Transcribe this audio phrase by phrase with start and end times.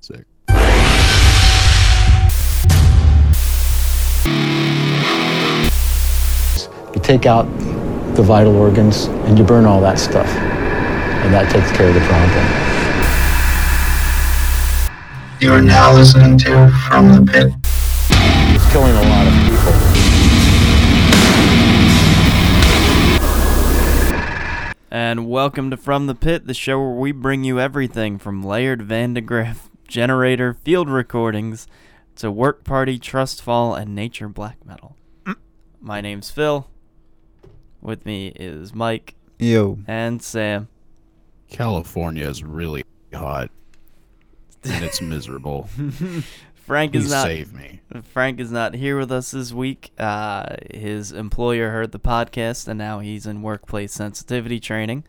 [0.00, 0.24] Sick.
[6.94, 7.44] You take out
[8.16, 10.26] the vital organs and you burn all that stuff.
[10.26, 12.44] And that takes care of the problem.
[15.40, 17.54] You are now listening to From the Pit.
[18.54, 19.72] It's killing a lot of people.
[24.90, 28.82] And welcome to From the Pit, the show where we bring you everything from layered
[28.82, 31.66] Van de Graaff generator field recordings
[32.14, 34.96] to work party trust fall and nature black metal.
[35.80, 36.68] My name's Phil.
[37.82, 39.78] With me is Mike Yo.
[39.86, 40.68] and Sam.
[41.48, 43.50] California is really hot,
[44.62, 45.68] and it's miserable.
[46.54, 47.80] Frank Please is not save me.
[48.12, 49.90] Frank is not here with us this week.
[49.98, 55.02] Uh, his employer heard the podcast and now he's in workplace sensitivity training.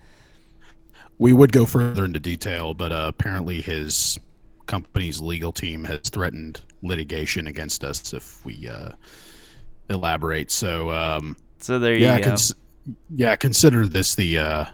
[1.20, 4.18] We would go further into detail, but uh, apparently his
[4.72, 8.92] company's legal team has threatened litigation against us if we uh,
[9.90, 10.50] elaborate.
[10.50, 12.24] So um, So there you yeah, go.
[12.30, 12.56] cons-
[13.14, 14.66] yeah, consider this the uh,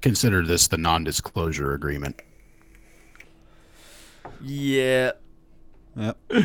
[0.00, 2.20] consider this the non-disclosure agreement.
[4.40, 5.12] yeah.
[5.96, 6.16] Yep.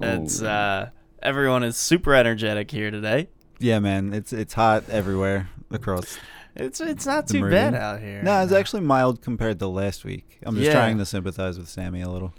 [0.00, 0.88] It's uh
[1.22, 3.28] everyone is super energetic here today.
[3.60, 4.12] Yeah, man.
[4.12, 6.18] It's it's hot everywhere across.
[6.56, 8.22] It's it's not The too bad out here.
[8.22, 10.38] No, it's actually mild compared to last week.
[10.44, 10.72] I'm just Yeah.
[10.74, 12.32] trying to sympathize with Sammy a little.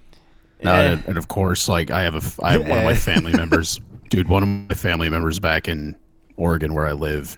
[0.66, 2.83] Uh, Eh, and, and of course, like I have a, f- I have one of
[2.85, 2.97] my Yeah.
[2.97, 4.30] family members, dude.
[4.30, 5.95] One of my family members back in
[6.38, 7.38] Oregon, where I live,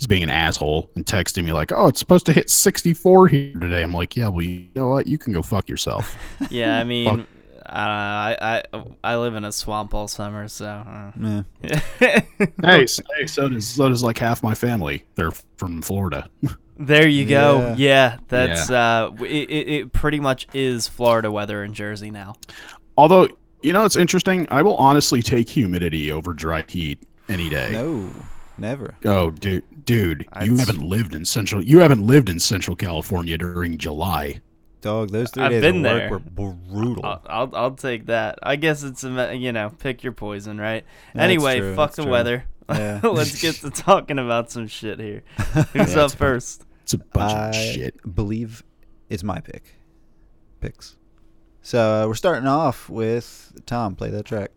[0.00, 3.52] is being an asshole and texting me like, "Oh, it's supposed to hit 64 here
[3.60, 5.06] today." I'm like, "Yeah, well, you know what?
[5.06, 6.16] You can go fuck yourself."
[6.50, 7.26] yeah, I mean
[7.70, 11.12] I, I I I live in a swamp all summer, so uh.
[11.60, 11.80] Yeah.
[12.62, 15.04] hey, so, hey, so does so does like half my family.
[15.14, 16.28] They're from Florida.
[16.78, 17.58] there you go.
[17.58, 17.74] Yeah.
[17.76, 22.34] Yeah, that's uh it, it, it pretty much is Florida weather in Jersey now.
[22.96, 23.28] Although,
[23.62, 24.46] you know, it's interesting.
[24.50, 26.98] I will honestly take humidity over dry heat
[27.28, 27.70] any day.
[27.72, 28.10] No,
[28.58, 28.94] never.
[29.04, 31.62] Oh, dude, dude, you haven't lived in central.
[31.62, 34.40] You haven't lived in Central California during July.
[34.80, 36.10] Dog, those 3 I've days been of there.
[36.10, 37.04] work were brutal.
[37.04, 38.38] I'll, I'll I'll take that.
[38.42, 40.84] I guess it's a you know pick your poison, right?
[41.14, 42.12] That's anyway, true, fuck that's the true.
[42.12, 42.44] weather.
[42.68, 43.00] Yeah.
[43.04, 45.22] Let's get to talking about some shit here.
[45.36, 46.08] Who's Yeah, up it's fun.
[46.10, 46.64] first?
[46.82, 48.14] It's a bunch I of shit.
[48.14, 48.62] believe
[49.08, 49.74] it's my pick.
[50.60, 50.96] Picks.
[51.62, 53.94] So uh, we're starting off with Tom.
[53.96, 54.50] Play that track.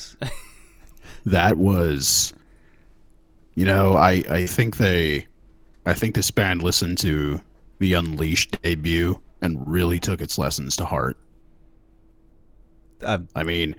[0.00, 0.16] Was.
[1.26, 2.32] That was,
[3.54, 5.26] you know, I I think they,
[5.86, 7.40] I think this band listened to
[7.78, 11.16] the Unleashed debut and really took its lessons to heart.
[13.06, 13.76] I, I mean,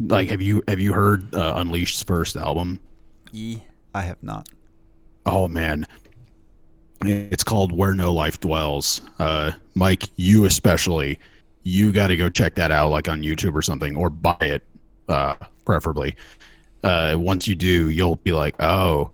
[0.00, 2.80] like, have you have you heard uh, Unleashed's first album?
[3.32, 3.62] Ye.
[3.94, 4.48] I have not.
[5.24, 5.86] Oh man,
[7.02, 9.00] it's called Where No Life Dwells.
[9.18, 11.18] Uh, Mike, you especially,
[11.62, 14.62] you got to go check that out, like on YouTube or something, or buy it,
[15.08, 15.34] uh,
[15.66, 16.16] preferably.
[16.82, 19.10] Uh, once you do, you'll be like, oh,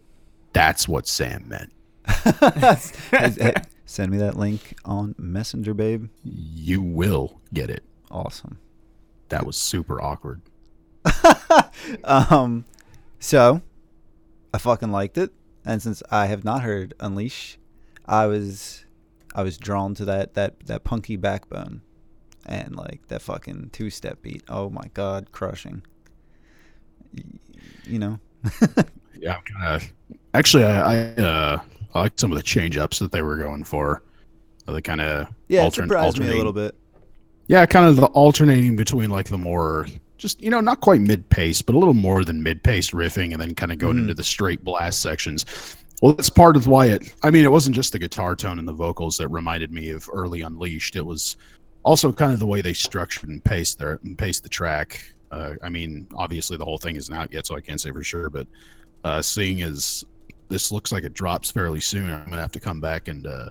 [0.52, 1.72] that's what Sam meant.
[3.86, 6.08] Send me that link on Messenger, babe.
[6.22, 7.82] You will get it.
[8.10, 8.58] Awesome.
[9.30, 10.42] That was super awkward.
[12.04, 12.64] um,
[13.18, 13.62] so
[14.54, 15.32] I fucking liked it,
[15.64, 17.58] and since I have not heard Unleash,
[18.06, 18.84] I was
[19.34, 21.82] I was drawn to that that that punky backbone,
[22.44, 24.42] and like that fucking two step beat.
[24.48, 25.82] Oh my god, crushing.
[27.86, 28.20] Y- You know.
[29.18, 29.92] Yeah, I'm kind of.
[30.34, 31.60] Actually, I, I uh,
[31.94, 34.02] I like some of the change ups that they were going for.
[34.66, 36.74] The kind of Yeah, it altern- surprised me a little bit.
[37.48, 39.86] Yeah, kind of the alternating between like the more
[40.18, 43.32] just you know not quite mid pace, but a little more than mid pace riffing,
[43.32, 44.02] and then kind of going Mhm.
[44.02, 45.44] into the straight blast sections.
[46.00, 47.14] Well, that's part of why it.
[47.22, 50.08] I mean, it wasn't just the guitar tone and the vocals that reminded me of
[50.12, 50.96] early Unleashed.
[50.96, 51.36] It was
[51.84, 55.04] also kind of the way they structured and paced their and paced the track.
[55.32, 58.04] Uh, I mean, obviously the whole thing isn't out yet, so I can't say for
[58.04, 58.30] sure.
[58.30, 58.46] But
[59.02, 60.04] uh, seeing as
[60.48, 63.48] this looks like it drops fairly soon, I'm gonna have to come back and uh,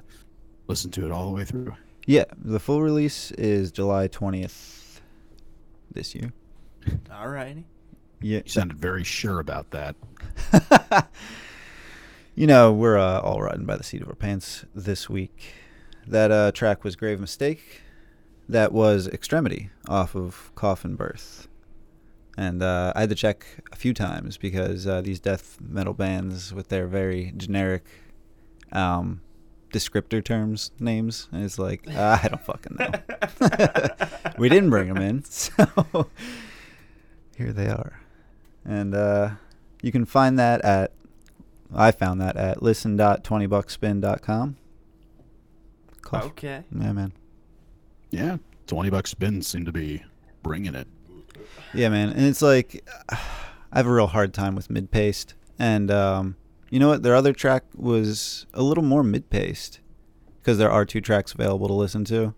[0.68, 1.74] listen to it all the way through.
[2.06, 5.02] Yeah, the full release is July twentieth
[5.92, 6.32] this year.
[7.10, 7.64] Alrighty.
[8.22, 9.96] Yeah, You sounded very sure about that.
[12.36, 15.54] you know, we're uh, all riding by the seat of our pants this week.
[16.08, 17.82] That uh, track was Grave Mistake.
[18.48, 21.48] That was Extremity off of Coffin Birth.
[22.42, 26.52] And uh, I had to check a few times because uh, these death metal bands,
[26.52, 27.86] with their very generic
[28.72, 29.22] um,
[29.72, 32.90] descriptor terms, names, it's like, I don't fucking know.
[34.40, 36.10] we didn't bring them in, so
[37.38, 38.02] here they are.
[38.66, 39.34] And uh,
[39.84, 40.94] you can find that at
[41.76, 44.58] I found that at listen.20buckspin.com.
[46.02, 46.26] Cough.
[46.26, 46.64] Okay.
[46.76, 47.14] Yeah, man.
[48.10, 50.04] Yeah, twenty bucks spins seem to be
[50.42, 50.88] bringing it.
[51.74, 52.10] Yeah, man.
[52.10, 53.18] And it's like I
[53.74, 55.34] have a real hard time with mid-paced.
[55.60, 56.36] And um,
[56.70, 57.04] you know what?
[57.04, 59.80] Their other track was a little more mid-paced
[60.40, 62.34] because there are two tracks available to listen to.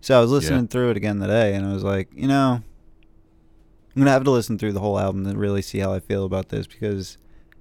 [0.00, 4.02] So I was listening through it again today, and I was like, you know, I'm
[4.02, 6.50] gonna have to listen through the whole album to really see how I feel about
[6.50, 7.18] this because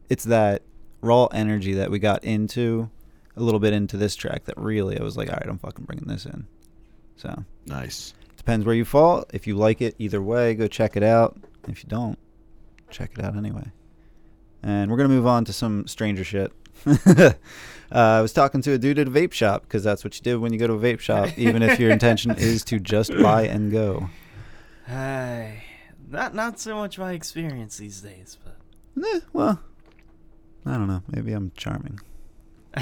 [0.09, 0.61] it's that
[1.01, 2.89] raw energy that we got into
[3.35, 5.85] a little bit into this track that really I was like, all right, I'm fucking
[5.85, 6.45] bringing this in.
[7.15, 8.13] So Nice.
[8.47, 9.25] Depends where you fall.
[9.33, 11.37] If you like it either way, go check it out.
[11.67, 12.17] If you don't,
[12.89, 13.73] check it out anyway.
[14.63, 16.53] And we're gonna move on to some stranger shit.
[16.85, 17.33] uh,
[17.91, 20.39] I was talking to a dude at a vape shop because that's what you do
[20.39, 23.41] when you go to a vape shop, even if your intention is to just buy
[23.47, 24.09] and go.
[24.87, 25.65] Hi.
[26.09, 28.55] Not not so much my experience these days, but
[29.05, 29.59] Eh, well,
[30.65, 31.03] I don't know.
[31.09, 31.99] Maybe I'm charming.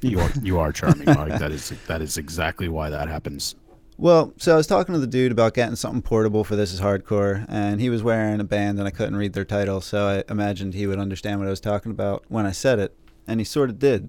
[0.00, 1.40] You are you are charming, Mike.
[1.40, 3.56] That is that is exactly why that happens.
[4.00, 6.80] Well, so I was talking to the dude about getting something portable for This Is
[6.80, 10.32] Hardcore, and he was wearing a band, and I couldn't read their title, so I
[10.32, 12.94] imagined he would understand what I was talking about when I said it,
[13.26, 14.08] and he sort of did.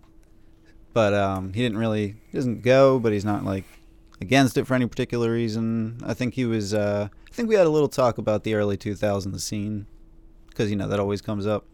[0.94, 3.64] But um, he didn't really, he doesn't go, but he's not like
[4.22, 6.00] against it for any particular reason.
[6.06, 8.78] I think he was, uh, I think we had a little talk about the early
[8.78, 9.88] 2000s scene,
[10.50, 11.66] because, you know, that always comes up.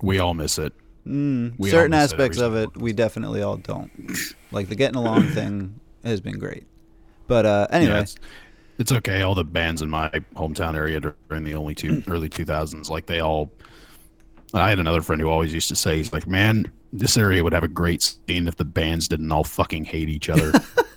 [0.00, 0.72] We all miss it.
[1.06, 3.90] Mm, certain aspects every of it, we definitely all don't.
[4.50, 6.64] Like the getting along thing has been great.
[7.26, 7.92] But uh, anyway.
[7.92, 8.16] Yeah, it's,
[8.78, 9.22] it's okay.
[9.22, 13.06] All the bands in my hometown area during the only two early two thousands, like
[13.06, 13.50] they all.
[14.52, 17.52] I had another friend who always used to say, "He's like, man, this area would
[17.52, 20.52] have a great scene if the bands didn't all fucking hate each other."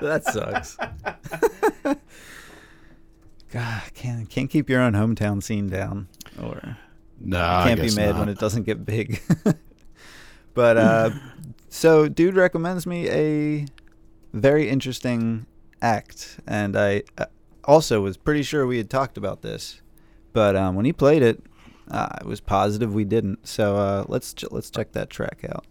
[0.00, 0.76] that sucks.
[3.52, 6.06] God, can't can't keep your own hometown scene down,
[6.40, 6.76] or
[7.20, 8.20] no, I can't be guess mad not.
[8.20, 9.20] when it doesn't get big.
[10.54, 11.10] but uh,
[11.70, 13.66] so dude recommends me a
[14.32, 15.46] very interesting
[15.80, 17.26] act, and I uh,
[17.64, 19.80] also was pretty sure we had talked about this,
[20.32, 21.42] but um, when he played it,
[21.90, 23.46] uh, I was positive we didn't.
[23.48, 25.64] So uh, let's ch- let's check that track out.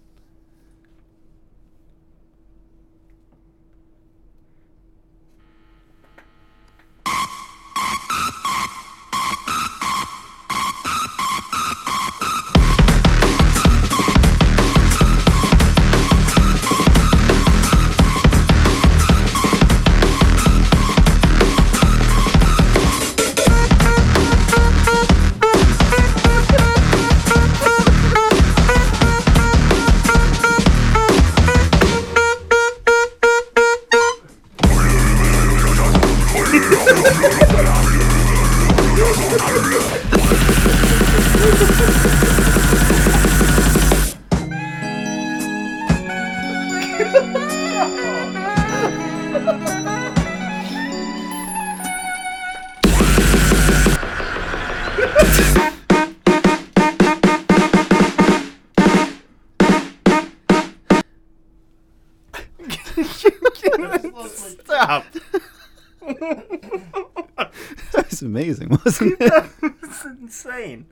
[68.85, 69.43] Wasn't it?
[69.83, 70.85] it's insane.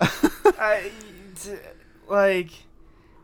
[0.00, 0.90] I
[1.42, 1.50] t-
[2.08, 2.50] like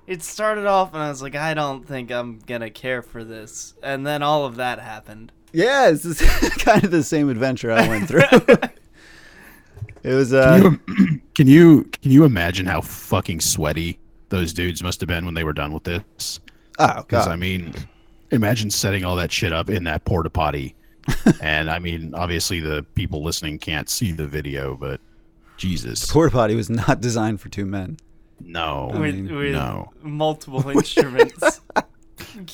[0.07, 3.75] it started off and I was like, I don't think I'm gonna care for this,
[3.83, 5.33] and then all of that happened.
[5.53, 8.23] yeah, it's kind of the same adventure I went through.
[10.03, 13.99] it was uh, Can you, can you can you imagine how fucking sweaty
[14.31, 16.41] those dudes must have been when they were done with this?
[16.79, 17.75] oh Because I mean,
[18.31, 20.75] imagine setting all that shit up in that porta potty,
[21.41, 25.01] and I mean, obviously the people listening can't see the video, but
[25.57, 27.97] Jesus, the porta potty was not designed for two men.
[28.41, 29.93] no, with, mean, with no.
[30.03, 31.61] multiple instruments.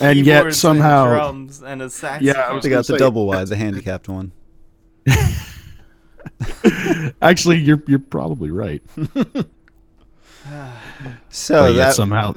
[0.00, 2.26] And yet keyboards somehow- drums and a saxophone.
[2.26, 4.32] Yeah, I They got the say- double wide, the handicapped one.
[7.22, 8.82] Actually, you're you're probably right.
[11.30, 12.34] So but yet that somehow,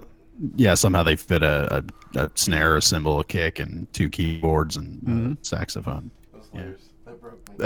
[0.55, 1.83] yeah, somehow they fit a,
[2.15, 5.31] a, a snare, a cymbal, a kick, and two keyboards and Mm-hmm.
[5.33, 6.11] uh, saxophone.
[6.53, 6.77] that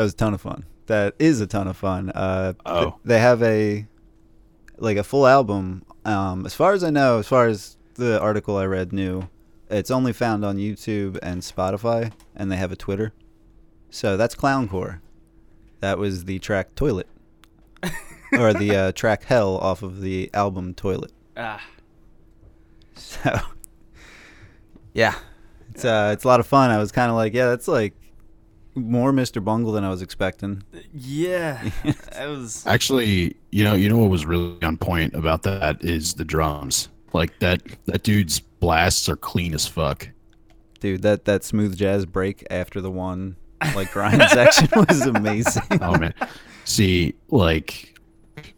[0.01, 0.65] was a ton of fun.
[0.87, 2.11] That is a ton of fun.
[2.11, 2.99] Uh, th- Oh.
[3.03, 3.87] they have a
[4.77, 5.83] like a full album.
[6.03, 9.29] Um, as far as I know, as far as the article I read knew,
[9.69, 13.13] it's only found on YouTube and Spotify, and they have a Twitter.
[13.89, 14.99] So that's Clowncore.
[15.79, 17.07] That was the track Toilet,
[18.33, 21.11] or the uh, track Hell off of the album Toilet.
[21.37, 21.61] Ah,
[22.95, 23.39] So,
[24.93, 25.15] yeah,
[25.71, 26.71] it's uh, it's a lot of fun.
[26.71, 27.93] I was kind of like, yeah, that's like
[28.75, 29.43] more Mr.
[29.43, 30.63] Bungle than I was expecting.
[30.93, 32.65] yeah, it was.
[32.67, 36.89] Actually, you know, you know what was really on point about that is the drums.
[37.13, 40.09] Like that that dude's blasts are clean as fuck.
[40.79, 43.37] Dude, that that smooth jazz break after the one
[43.73, 45.63] like grind section was amazing.
[45.81, 46.13] Oh man,
[46.65, 47.97] see, like,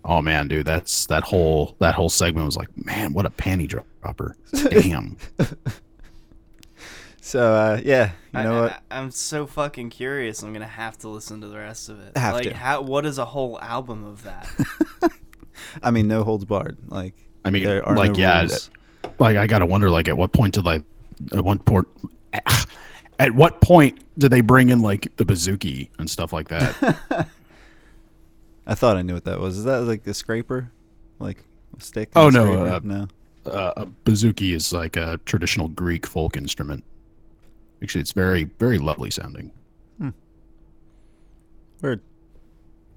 [0.03, 3.67] oh man, dude, that's that whole that whole segment was like, man, what a panty
[4.07, 4.35] dropper.
[4.69, 5.17] Damn.
[7.19, 8.83] So uh, yeah, you I, know what?
[8.89, 10.43] I, am so fucking curious.
[10.43, 12.15] I'm gonna have to listen to the rest of it.
[12.17, 12.53] Have like, to.
[12.53, 12.81] how?
[12.81, 14.49] What is a whole album of that?
[15.83, 16.77] I mean, no holds barred.
[16.87, 18.69] Like I mean, there are like, no yeah, rules.
[19.19, 20.83] like I gotta wonder, like, at what point did like,
[21.33, 21.85] at what point,
[23.19, 26.97] at what point did they bring in like the bouzouki and stuff like that?
[28.67, 29.57] I thought I knew what that was.
[29.57, 30.71] Is that like a scraper,
[31.19, 31.43] like
[31.77, 32.11] a stick?
[32.15, 33.09] Oh, a no, uh, no.
[33.47, 36.83] Uh, a bouzouki is like a traditional Greek folk instrument.
[37.81, 39.51] Actually, it's very, very lovely sounding.
[41.81, 42.01] Word,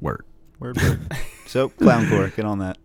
[0.01, 0.25] Word.
[0.59, 1.01] word, word.
[1.47, 2.79] so clowncore, get on that.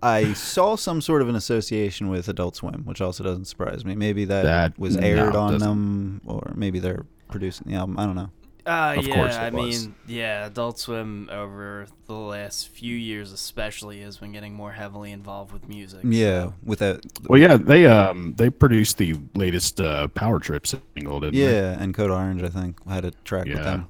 [0.00, 3.96] I saw some sort of an association with Adult Swim, which also doesn't surprise me.
[3.96, 5.68] Maybe that, That- was no, aired on doesn't.
[5.68, 7.98] them, or maybe they're producing the album.
[7.98, 8.30] I don't know.
[8.66, 9.86] Uh, Of yeah, course it I was.
[9.86, 15.12] mean, yeah, Adult Swim over the last few years, especially, has been getting more heavily
[15.12, 16.00] involved with music.
[16.04, 17.00] Yeah, so- with that.
[17.28, 21.52] Well, yeah, they um they produced the latest uh, Power Trip single, didn't they?
[21.52, 23.62] Yeah, and Code Orange, I think, had a track with Yeah.
[23.62, 23.88] them.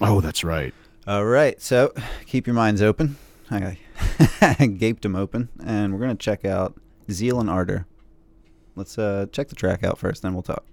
[0.00, 0.72] Oh, that's right.
[1.06, 1.92] All right, so
[2.26, 3.16] keep your minds open.
[3.50, 3.78] I
[4.78, 7.86] gaped them open, and we're gonna check out Zeal and Ardor.
[8.76, 10.64] Let's uh check the track out first, then we'll talk.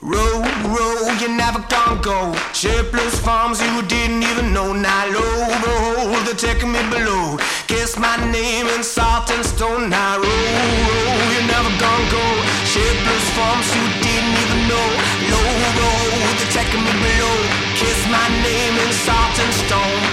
[0.00, 2.32] Row, row, you never gonna go.
[2.52, 4.72] Shapeless farms you didn't even know.
[4.72, 7.36] Now low, behold, they're taking me below.
[7.66, 9.90] Kiss my name in salt and stone.
[9.90, 12.26] Now row, row, you never gonna go.
[12.62, 14.88] Shapeless farms you didn't even know.
[15.34, 17.38] Low, behold, they're taking me below.
[17.74, 20.07] Kiss my name in salt and stone.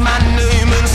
[0.00, 0.86] My name in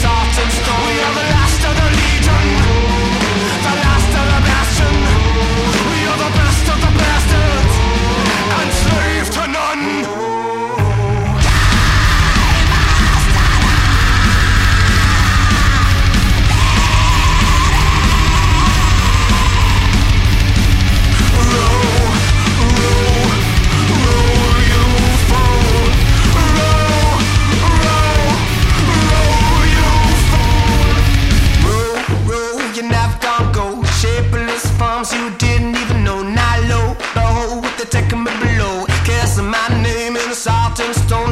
[40.78, 41.25] mountains stone.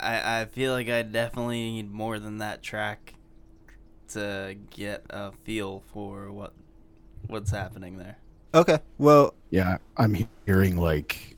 [0.00, 3.14] I, I I feel like I definitely need more than that track
[4.08, 6.52] to get a feel for what
[7.28, 8.16] what's happening there.
[8.54, 8.78] Okay.
[8.98, 11.36] Well, Yeah, I'm hearing like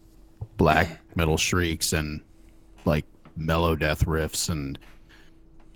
[0.57, 2.23] black metal shrieks and
[2.85, 3.05] like
[3.37, 4.79] mellow death riffs and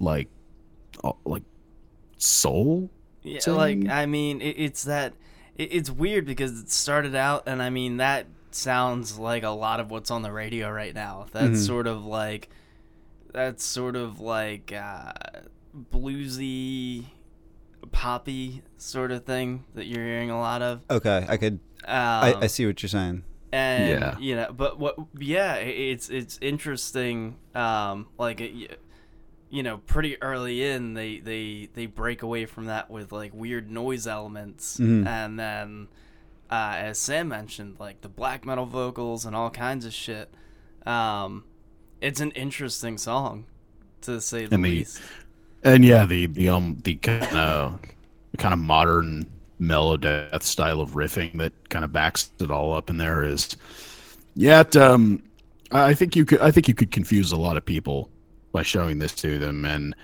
[0.01, 0.29] like
[1.25, 1.43] like
[2.19, 2.91] soul.
[3.23, 3.55] Yeah, Sing?
[3.55, 5.13] like I mean, it, it's that
[5.57, 9.81] it, it's weird because it started out, and I mean that sounds like a lot
[9.81, 11.27] of what's on the radio right now.
[11.33, 11.67] That's Mhm.
[11.67, 12.49] sort of like
[13.37, 15.13] that's sort of like uh,
[15.93, 17.07] bluesy,
[17.93, 20.83] poppy sort of thing that you're hearing a lot of.
[20.91, 21.25] okay.
[21.29, 21.55] I could.
[21.85, 23.23] Um, I, I see what you're saying.
[23.53, 24.19] and Yeah.
[24.19, 28.81] you know but what yeah it's it's interesting um like it,
[29.51, 33.71] you know pretty early in they they they break away from that with like weird
[33.71, 35.07] noise elements Mhm.
[35.07, 35.89] and then
[36.51, 40.35] uh as sam mentioned like the black metal vocals and all kinds of shit
[40.85, 41.45] um
[42.01, 43.47] it's an interesting song
[44.03, 45.01] to say the And the- least
[45.65, 47.81] And yeah, the the um the kind of
[48.39, 49.27] kind of modern
[49.59, 53.57] mellow death style of riffing that kind of backs it all up in there is
[54.35, 55.23] yeah, it, um
[55.73, 58.11] I think you could I think you could confuse a lot of people
[58.53, 59.95] by showing this to them and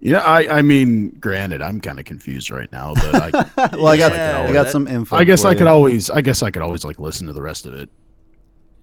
[0.00, 3.30] yeah, I I mean, granted, I'm kind of confused right now, but I
[3.76, 5.16] well, I got Yeah, I got that- some info.
[5.16, 5.58] I guess for I you.
[5.58, 7.88] could always I guess I could always like listen to the rest of it.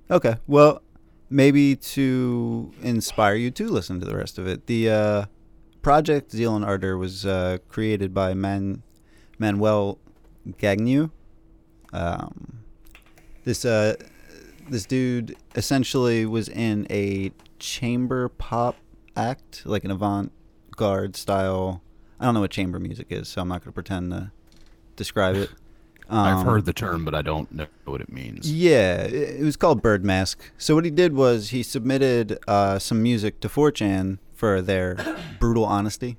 [0.10, 0.36] Okay.
[0.47, 0.82] Well,
[1.32, 4.67] maybe to inspire you to listen to the rest of it.
[4.67, 5.26] The uh,
[5.82, 8.84] project Zeal and Ardor was uh, created by Man
[9.39, 9.98] Manuel
[10.46, 11.10] Gagneux.
[11.94, 12.60] Um,
[13.44, 13.96] this uh,
[14.70, 18.76] this dude essentially was in a chamber pop
[19.15, 21.82] act, like an avant-garde style.
[22.20, 24.32] I don't know what chamber music is, so I'm not going to pretend to
[24.96, 25.50] describe it.
[26.12, 28.52] I've Um, heard the term, but I don't know what it means.
[28.52, 30.36] yeah, it it was called Birdmask.
[30.58, 34.97] So what he did was he submitted uh, some music to 4chan for their
[35.39, 36.17] brutal honesty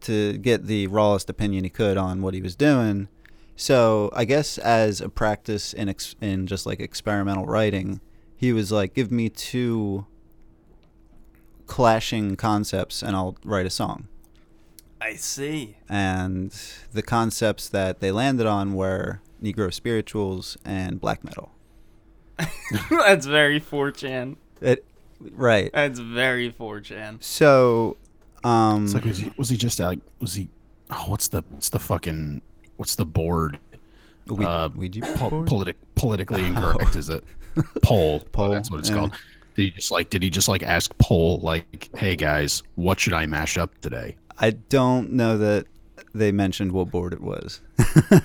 [0.00, 3.08] to get the rawest opinion he could on what he was doing.
[3.56, 8.00] So I guess as a practice in ex- in just like experimental writing,
[8.36, 10.06] he was like, "Give me two
[11.66, 14.08] clashing concepts, and I'll write a song."
[15.06, 16.52] I see And
[16.92, 21.52] the concepts that they landed on were Negro spirituals and black metal.
[22.90, 24.84] that's very 4chan It,
[25.32, 25.70] right.
[25.72, 27.96] that's very 4chan So,
[28.44, 30.48] um, It's like was he, was he just like was he?
[30.90, 32.42] Oh, what's the what's the fucking
[32.76, 33.58] what's the board?
[34.26, 35.46] we, uh, Ouija Po- board?
[35.46, 37.22] politic politically incorrect is it?
[37.82, 38.22] Poll.
[38.22, 38.96] Oh, Poll, that's what it's yeah.
[38.96, 39.12] called.
[39.54, 43.14] Did he just like did he just like ask poll like, hey guys, what should
[43.14, 44.16] I mash up today?
[44.38, 45.66] I don't know that
[46.14, 47.60] they mentioned what board it was,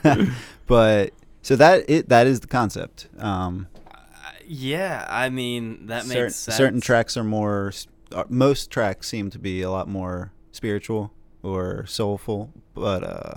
[0.68, 3.08] but so that it that is the concept.
[3.18, 3.68] Um,
[4.48, 7.72] yeah i mean that certain, makes sense certain tracks are more.
[8.12, 13.34] uh, Most tracks seem to be a lot more spiritual or soulful, but uh,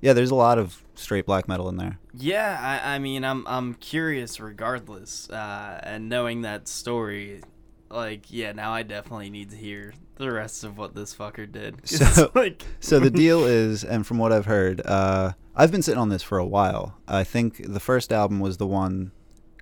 [0.00, 1.98] yeah, there's a lot of straight black metal in there.
[2.14, 7.42] Yeah, I, I mean, I'm I'm curious regardless, uh, and knowing that story,
[7.90, 11.80] like, yeah, now I definitely need to hear the rest of what this fucker did.
[11.86, 16.00] So- like, So the deal is, and from what I've heard, uh, I've been sitting
[16.00, 16.96] on this for a while.
[17.08, 19.12] I think the first album was the one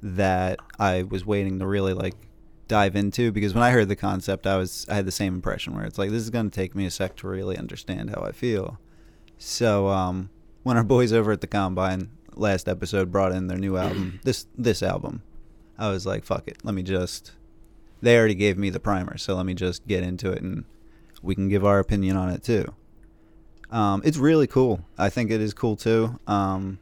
[0.02, 2.14] that I was waiting to really like
[2.68, 5.74] dive into because when I heard the concept, I was I had the same impression
[5.74, 8.20] where it's like this is going to take me a sec to really understand how
[8.20, 8.78] I feel.
[9.38, 10.30] So um,
[10.62, 14.46] when our boys over at the Combine last episode brought in their new album, this
[14.56, 15.22] this album,
[15.78, 17.32] I was like, fuck it, let me just.
[18.00, 20.64] They already gave me the primer, so let me just get into it and
[21.22, 22.74] we can give our opinion on it too.
[23.70, 24.80] Um, it's really cool.
[24.96, 26.18] I think it is cool too.
[26.26, 26.78] Um,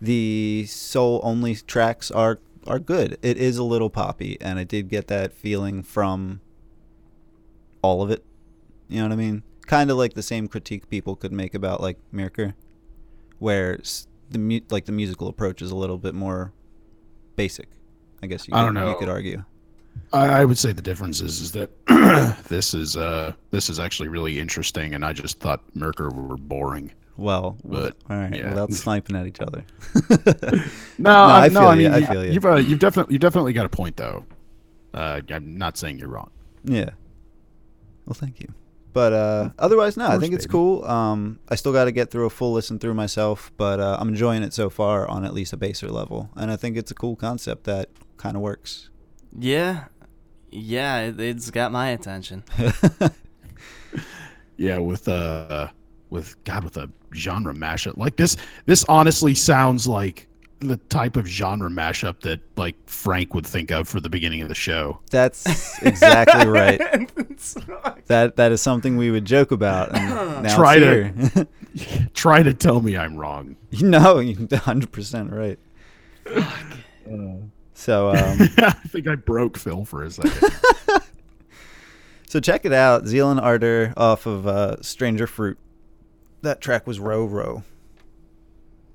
[0.00, 3.16] the soul only tracks are are good.
[3.22, 6.40] It is a little poppy, and I did get that feeling from
[7.82, 8.24] all of it.
[8.88, 9.42] You know what I mean?
[9.66, 12.54] Kind of like the same critique people could make about like Myrkur,
[13.38, 13.78] where
[14.30, 16.52] the mu- like the musical approach is a little bit more
[17.36, 17.68] basic.
[18.22, 18.90] I guess you could, I don't know.
[18.90, 19.44] you could argue.
[20.12, 21.70] I, I would say the difference is is that
[22.48, 26.92] this is uh this is actually really interesting, and I just thought Myrkur were boring.
[27.18, 28.50] Well, But, all right, yeah.
[28.50, 29.64] without sniping at each other.
[30.98, 32.32] No, I I, feel no, I you, I feel you.
[32.32, 34.24] You've uh, you've definitely you've definitely got a point though.
[34.92, 36.30] Uh, I'm not saying you're wrong.
[36.64, 36.90] Yeah.
[38.06, 38.52] Well, thank you.
[38.92, 40.52] But uh, otherwise, no, I think it's baby.
[40.52, 40.84] cool.
[40.86, 44.08] Um, I still got to get through a full listen through myself, but uh, I'm
[44.08, 46.94] enjoying it so far on at least a baser level, and I think it's a
[46.94, 48.88] cool concept that kind of works.
[49.38, 49.84] Yeah,
[50.50, 52.44] yeah, it, it's got my attention.
[54.58, 55.68] Yeah, with uh
[56.08, 58.38] with God with a genre mashup like this.
[58.64, 60.28] This honestly sounds like
[60.60, 64.48] the type of genre mashup that like Frank would think of for the beginning of
[64.48, 64.98] the show.
[65.10, 65.44] That's
[65.82, 66.78] exactly right.
[68.06, 69.94] That that is something we would joke about.
[69.94, 71.46] And now Try to-
[72.14, 73.56] Try to tell me I'm wrong.
[73.72, 75.58] no, you're 100 percent right.
[77.76, 80.50] So um, I think I broke Phil for a second.
[82.26, 85.58] so check it out, Zeal and Ardor off of uh, Stranger Fruit.
[86.40, 87.62] That track was Row Row,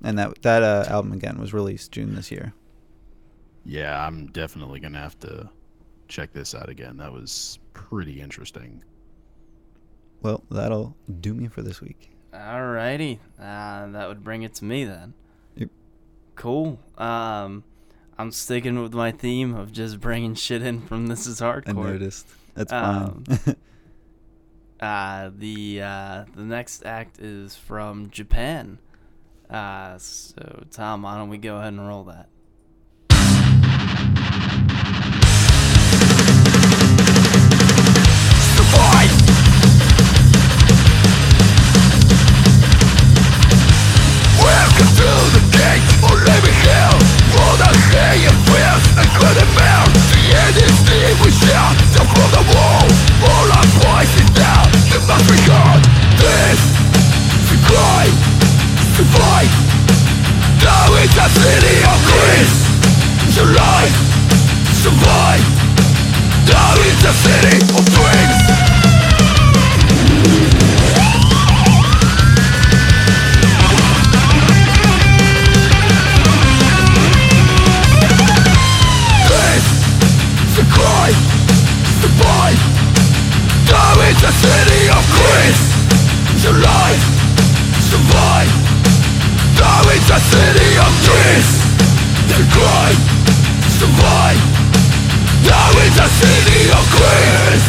[0.02, 2.54] and that that uh, album again was released June this year.
[3.64, 5.48] yeah, I'm definitely gonna have to
[6.08, 6.96] check this out again.
[6.96, 8.82] That was pretty interesting.
[10.22, 12.10] Well, that'll do me for this week.
[12.34, 15.14] Alrighty, uh, that would bring it to me then.
[15.56, 15.70] Yep.
[16.34, 16.80] Cool.
[16.98, 17.62] Um,
[18.22, 21.68] I'm sticking with my theme of just bringing shit in from This Is Hardcore.
[21.70, 21.92] I Hardcore.
[21.94, 22.26] noticed.
[22.54, 23.56] That's Um, fine.
[24.80, 28.78] Uh, the uh, the next act is from Japan.
[29.48, 32.28] Uh, so Tom, why don't we go ahead and roll that?
[44.40, 46.98] Welcome to the gate of living hell
[66.62, 68.72] Now it's a city of grace
[82.22, 82.58] survive
[83.66, 85.04] Now it's a city of
[86.42, 87.02] Your life,
[87.90, 88.52] survive
[89.58, 91.48] Now it's a city of Chris.
[92.30, 92.92] The cry,
[93.78, 94.40] survive
[95.46, 97.62] Now it's a city of Chris.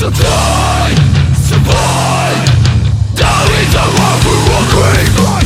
[0.00, 0.98] Survive,
[1.48, 2.40] survive
[3.16, 5.45] Now it's a war for all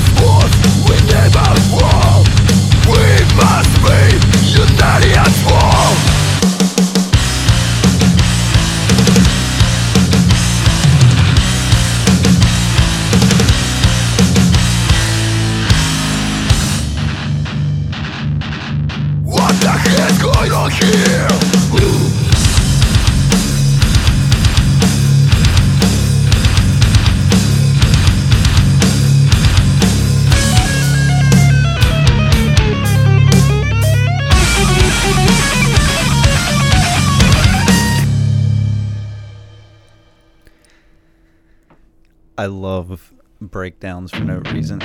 [42.40, 44.79] I love breakdowns for no reason.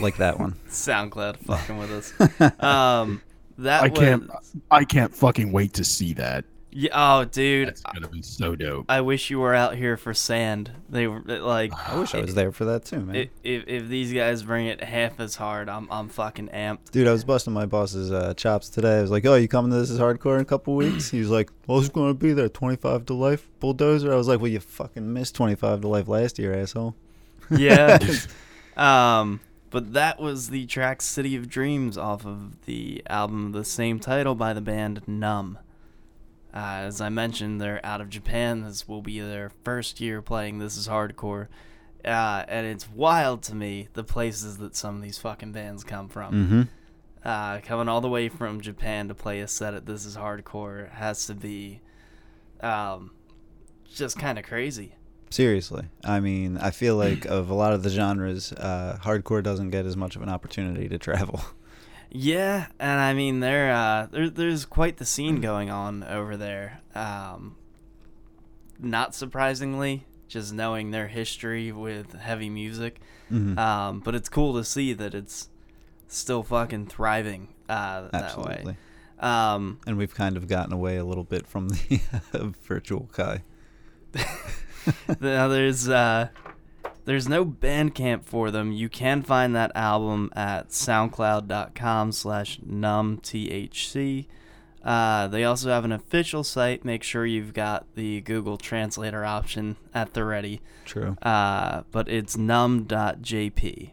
[0.00, 0.52] like that one.
[0.68, 2.60] SoundCloud fucking with us.
[2.62, 3.20] Um,
[3.58, 4.30] that I was, can't.
[4.70, 6.44] I can't fucking wait to see that.
[6.76, 8.86] Yeah, oh, dude, That's gonna be so dope.
[8.88, 10.72] I wish you were out here for sand.
[10.88, 13.14] They were like, I wish I was there for that too, man.
[13.16, 16.90] i- if if these guys bring it half as hard, I'm I'm fucking amped.
[16.90, 18.98] Dude, I was busting my boss's uh, chops today.
[18.98, 21.20] I was like, "Oh, you coming to this is hardcore in a couple weeks?" He
[21.20, 22.48] was like, "Well, going to be there?
[22.48, 26.40] 25 to life, bulldozer." I was like, "Well, you fucking missed 25 to life last
[26.40, 26.96] year, asshole."
[27.56, 27.98] Yeah.
[28.76, 29.38] um,
[29.70, 34.00] but that was the track "City of Dreams" off of the album of the same
[34.00, 35.58] title by the band Numb.
[36.54, 38.62] Uh, as I mentioned, they're out of Japan.
[38.62, 41.48] This will be their first year playing This Is Hardcore.
[42.04, 46.08] Uh, and it's wild to me the places that some of these fucking bands come
[46.08, 46.32] from.
[46.34, 46.62] Mm-hmm.
[47.28, 50.90] uh, coming all the way from Japan to play a set at This Is Hardcore
[50.92, 51.80] has to be
[52.60, 53.10] um,
[53.92, 54.94] just kind of crazy.
[55.30, 59.70] Seriously, I mean, I feel like of a lot of the genres, uh, hardcore doesn't
[59.70, 61.40] get as much of an opportunity to travel.
[62.16, 66.80] Yeah, and I mean there, uh, there there's quite the scene going on over there.
[66.94, 67.56] Um,
[68.78, 73.00] not surprisingly, just knowing their history with heavy music,
[73.32, 73.58] Mhm.
[73.58, 75.48] um, but it's cool to see that it's
[76.06, 78.64] still fucking thriving uh, that Absolutely.
[78.64, 78.76] way.
[79.18, 82.00] Um, And we've kind of gotten away a little bit from the
[82.68, 83.42] virtual Kai.
[85.20, 86.28] now there's uh
[87.04, 88.72] there's no Bandcamp for them.
[88.72, 94.26] You can find that album at soundcloud.com slash numthc.
[94.82, 96.84] Uh, they also have an official site.
[96.84, 100.60] Make sure you've got the Google Translator option at the ready.
[100.84, 101.16] True.
[101.22, 103.92] Uh, but it's num.jp.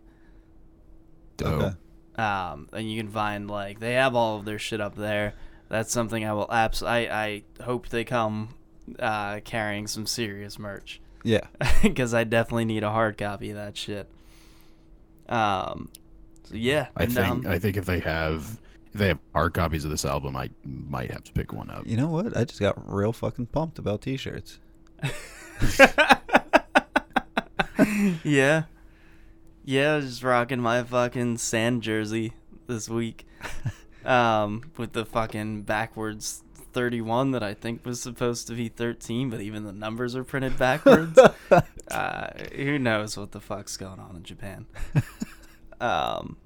[1.37, 1.47] Dope.
[1.47, 1.75] Okay.
[2.21, 5.33] Um, and you can find like they have all of their shit up there.
[5.69, 6.83] That's something I will abs.
[6.83, 8.55] I I hope they come
[8.99, 11.47] uh, carrying some serious merch Yeah.
[11.83, 14.09] because I definitely need a hard copy of that shit.
[15.29, 15.89] Um,
[16.43, 18.59] So yeah, I think um, I think if they have
[18.93, 21.87] if they have hard copies of this album, I might have to pick one up.
[21.87, 22.35] You know what?
[22.35, 24.59] I just got real fucking pumped about T-shirts.
[28.23, 28.63] yeah.
[29.63, 32.33] Yeah, I was just rocking my fucking sand jersey
[32.67, 33.25] this week.
[34.05, 39.41] um, with the fucking backwards 31 that I think was supposed to be 13, but
[39.41, 41.17] even the numbers are printed backwards.
[41.91, 44.65] uh, who knows what the fuck's going on in Japan?
[45.81, 46.37] um,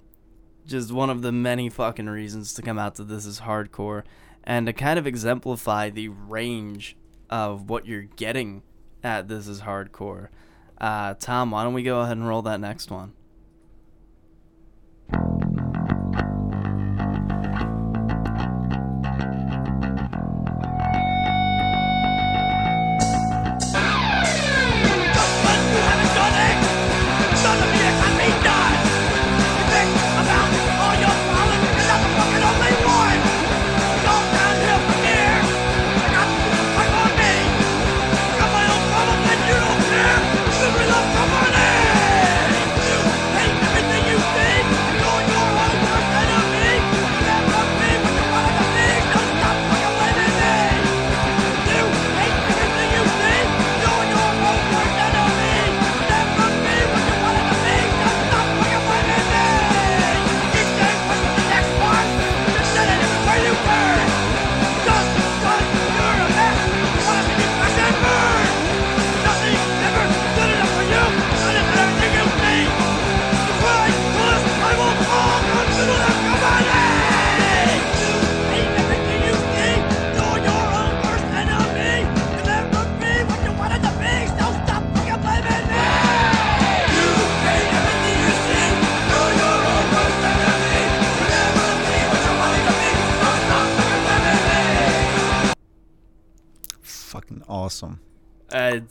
[0.65, 4.03] just one of the many fucking reasons to come out to this is hardcore
[4.43, 6.95] and to kind of exemplify the range
[7.29, 8.63] of what you're getting
[9.03, 10.29] at this is hardcore.
[10.79, 13.13] Uh, Tom, why don't we go ahead and roll that next one?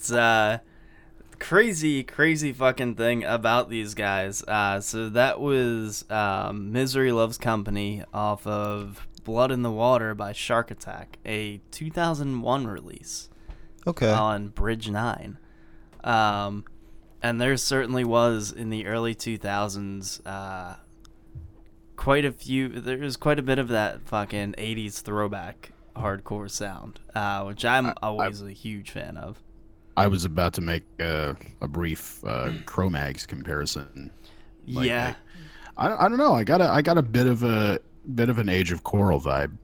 [0.04, 0.58] It's uh
[1.38, 4.42] crazy crazy fucking thing about these guys.
[4.44, 10.32] Uh so that was um misery loves company off of blood in the water by
[10.32, 13.30] shark attack a 2001 release
[13.86, 14.10] Okay.
[14.10, 15.38] on bridge 9
[16.04, 16.64] um
[17.22, 20.76] and there certainly was in the early 2000s uh
[21.96, 27.00] quite a few there was quite a bit of that fucking 80s throwback hardcore sound
[27.14, 29.42] uh which i'm always a huge fan of
[29.96, 34.10] I was about to make a, a brief uh, Cro-Mags comparison.
[34.66, 35.14] Like, yeah
[35.76, 36.34] I, I don't know.
[36.34, 37.78] I got a I got a bit of a
[38.14, 39.56] bit of an Age of Quarrel vibe.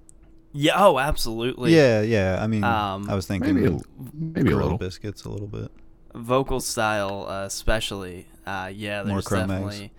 [0.53, 0.73] Yeah.
[0.77, 1.75] Oh, absolutely.
[1.75, 2.38] yeah, yeah.
[2.43, 3.79] I mean, Um, I was thinking Maybe a,
[4.14, 4.77] maybe a little.
[4.79, 5.71] biscuits a little bit.
[6.14, 8.27] Vocal style, uh, especially.
[8.45, 9.51] Uh, yeah, More there's Cro-Mags.
[9.51, 9.93] definitely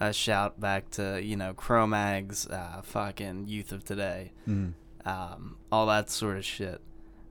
[0.00, 4.72] a shout back to you know Cro-Mags, uh, fucking Youth of Today, Mm.
[5.04, 6.80] um, all that sort of shit.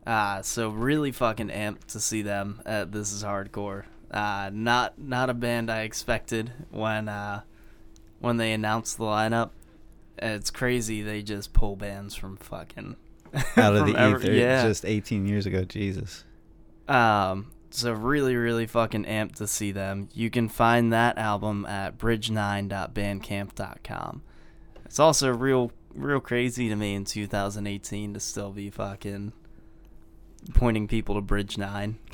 [0.06, 3.86] Uh, so really fucking amped to see them at This Is Hardcore.
[4.10, 7.42] Uh, not not a band I expected when uh,
[8.20, 9.52] when they announced the lineup.
[10.18, 12.96] It's crazy they just pull bands from fucking
[13.58, 14.64] Out of the every- ether, yeah.
[14.64, 15.64] just 18 years ago.
[15.64, 16.26] Jesus.
[16.88, 20.10] Um, so really, really fucking amped to see them.
[20.14, 24.22] You can find that album at bridge9.bandcamp.com.
[24.86, 29.32] It's also real, real crazy to me in 2018 to still be fucking
[30.54, 32.00] pointing people to Bridge Nine.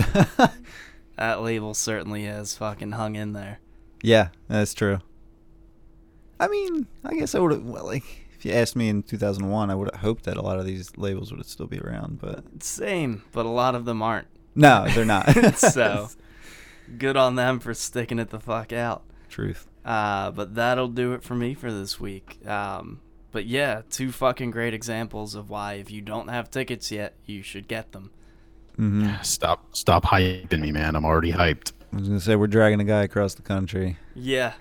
[1.15, 3.59] that label certainly has fucking hung in there.
[4.03, 4.99] Yeah, that's true.
[6.39, 8.03] I mean, I guess I would have, well, like,
[8.37, 10.95] if you asked me in 2001, I would have hoped that a lot of these
[10.97, 14.27] labels would still be around, but Same, but a lot of them aren't.
[14.53, 15.25] no, they're not.
[15.57, 16.09] so
[16.97, 19.03] good on them for sticking it the fuck out.
[19.29, 19.67] Truth.
[19.83, 22.45] Uh, but that'll do it for me for this week.
[22.47, 22.99] Um,
[23.31, 27.41] but yeah, two fucking great examples of why if you don't have tickets yet, you
[27.41, 28.11] should get them.
[28.77, 30.95] Hmm Stop stop hyping me, man.
[30.95, 31.73] I'm already hyped.
[31.93, 34.53] I was gonna say we're dragging a guy across the country, Yeah.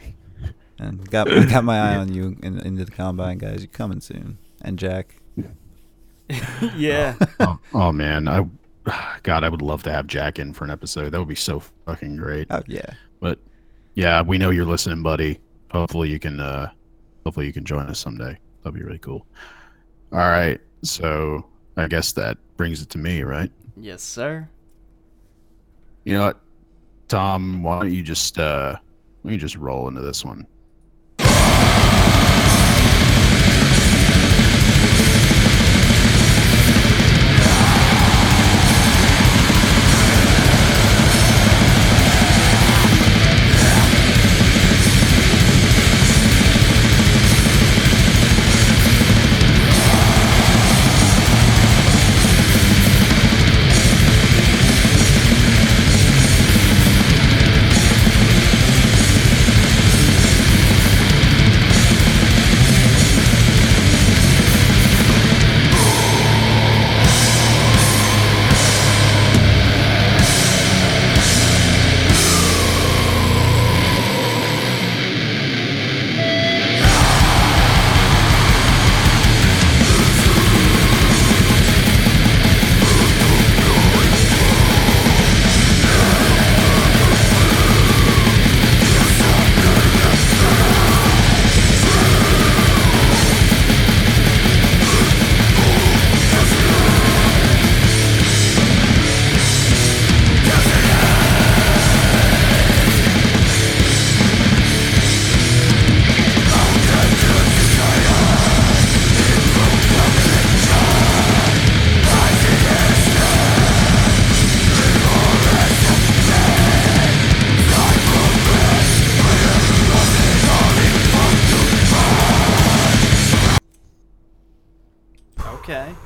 [0.79, 3.61] and got got my eye on you in, into the combine, guys.
[3.61, 5.17] You're coming soon, and Jack.
[6.77, 7.15] yeah.
[7.41, 8.47] oh, oh man, I
[9.23, 11.11] God, I would love to have Jack in for an episode.
[11.11, 12.47] That would be so fucking great.
[12.51, 13.39] Oh yeah, But
[13.95, 15.41] yeah, we know you're listening, buddy.
[15.71, 16.71] Hopefully you can uh
[17.25, 18.39] hopefully you can join us someday.
[18.63, 19.27] That'd be really cool.
[20.13, 20.61] All right.
[20.83, 21.45] So
[21.77, 23.51] I guess that brings it to me, right?
[23.77, 24.49] Yes, sir.
[26.05, 26.41] You know what?
[27.09, 28.77] Tom, why don't you just uh
[29.23, 30.47] let don't just roll into this one?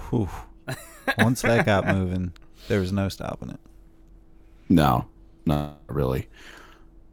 [0.08, 0.28] Whew.
[1.18, 2.32] once that got moving,
[2.68, 3.60] there was no stopping it.
[4.68, 5.06] No,
[5.44, 6.28] not really.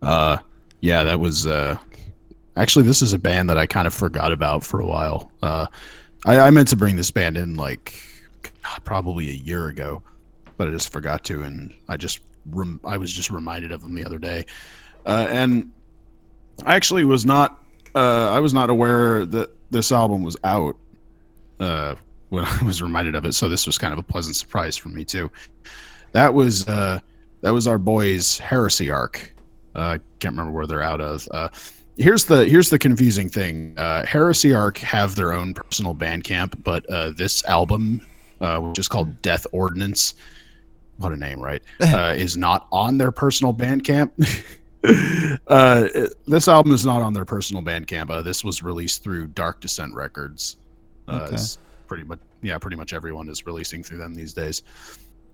[0.02, 0.38] Uh,
[0.82, 1.78] yeah, that was uh,
[2.56, 5.32] actually this is a band that I kind of forgot about for a while.
[5.42, 5.68] Uh,
[6.26, 8.00] I, I meant to bring this band in like
[8.84, 10.04] probably a year ago,
[10.58, 13.96] but I just forgot to, and I just rem- I was just reminded of them
[13.96, 14.46] the other day,
[15.06, 15.72] uh, and
[16.66, 17.64] I actually was not
[17.96, 20.78] uh, I was not aware that this album was out
[21.60, 21.96] uh,
[22.30, 24.90] when I was reminded of it, so this was kind of a pleasant surprise for
[24.90, 25.32] me too.
[26.12, 27.00] That was uh,
[27.42, 29.30] that was our boys Heresiarch.
[29.76, 31.28] Uh, can't remember where they're out of.
[31.32, 31.50] Uh,
[31.98, 33.74] here's the here's the confusing thing.
[33.78, 38.06] Uh, Heresiarch have their own personal band camp, but uh, this album,
[38.42, 40.16] uh, which is called Death Ordinance,
[40.98, 41.62] what a name, right?
[41.82, 44.14] Uh, is not on their personal band camp.
[45.48, 45.88] uh,
[46.28, 48.10] this album is not on their personal band camp.
[48.10, 50.58] Uh, this was released through Dark Descent Records.
[51.08, 51.38] Uh, Okay.
[51.88, 54.64] Pretty much yeah, pretty much everyone is releasing through them these days.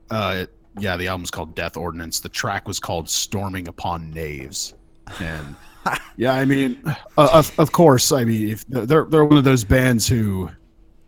[0.09, 2.19] Uh, it- yeah, the album's called Death Ordinance.
[2.19, 4.73] The track was called Storming Upon Knaves,
[5.19, 5.55] and
[6.17, 6.95] yeah, I mean, uh,
[7.31, 10.49] of of course, I mean, if they're they're one of those bands who,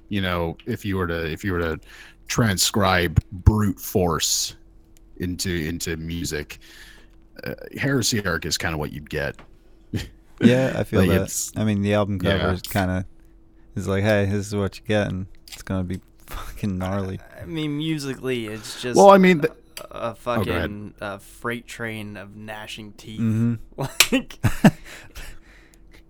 [0.09, 1.79] you know, if you were to if you were to
[2.27, 4.55] transcribe brute force
[5.17, 6.59] into into music,
[7.43, 9.35] uh, Heresiarch is kind of what you'd get.
[10.41, 11.51] Yeah, I feel Like, that.
[11.55, 12.51] I mean, the album cover Yeah.
[12.51, 13.05] is kind of
[13.75, 17.19] is like, hey, this is what you get, and it's gonna be fucking gnarly.
[17.41, 19.53] I mean, musically, it's just Well, I mean, th-
[19.91, 20.45] a go ahead.
[20.47, 23.19] fucking uh, freight train of gnashing teeth.
[23.19, 23.59] Mhm.
[23.77, 24.39] Like,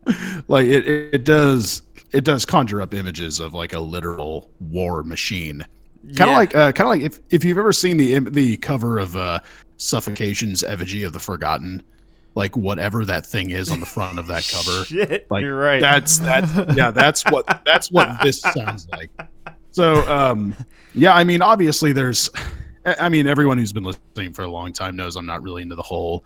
[0.48, 5.04] like it, it, it does it does conjure up images of like a literal war
[5.04, 5.66] machine
[6.16, 6.38] kind of yeah.
[6.38, 9.40] like uh, kind of like if, if you've ever seen the the cover of uh
[9.78, 11.82] suffocation's effigy of the forgotten
[12.36, 15.82] like whatever that thing is on the front of that cover Shit, like you're right.
[15.82, 16.76] that's that.
[16.76, 19.10] yeah that's what that's what this sounds like
[19.72, 20.56] so um
[20.94, 22.30] yeah i mean obviously there's
[22.86, 25.64] I I mean everyone who's been listening for a long time knows i'm not really
[25.64, 26.24] into the whole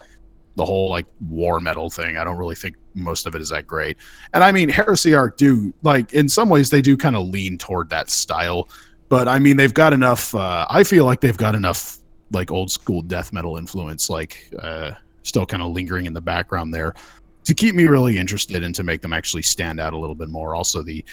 [0.56, 3.66] the whole like war metal thing i don't really think most of it is that
[3.66, 3.96] great
[4.34, 7.90] and i mean Heresiarch do like in some ways they do kind of lean toward
[7.92, 8.68] that style
[9.08, 12.00] but i mean they've got enough uh i feel like they've got enough
[12.32, 14.92] like old school death metal influence like uh
[15.30, 16.94] still kind of lingering in the background there
[17.46, 20.28] to keep me really interested and to make them actually stand out a little bit
[20.30, 20.56] more.
[20.56, 21.04] Also, the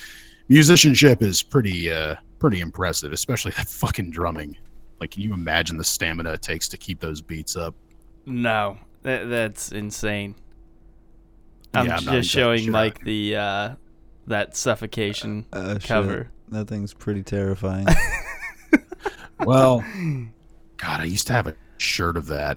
[0.48, 4.56] musicianship is pretty uh pretty impressive, especially that fucking drumming.
[5.00, 7.74] Like, can you imagine the stamina it takes to keep those beats up?
[8.24, 10.34] no, that, that's insane.
[11.74, 12.72] I'm Yeah, I'm just showing sure.
[12.72, 13.74] Mike the uh,
[14.26, 15.82] that suffocation Uh, shit.
[15.84, 16.30] cover.
[16.48, 17.86] That thing's pretty terrifying.
[19.40, 19.84] Well,
[20.78, 22.56] God, I used to have a shirt of that,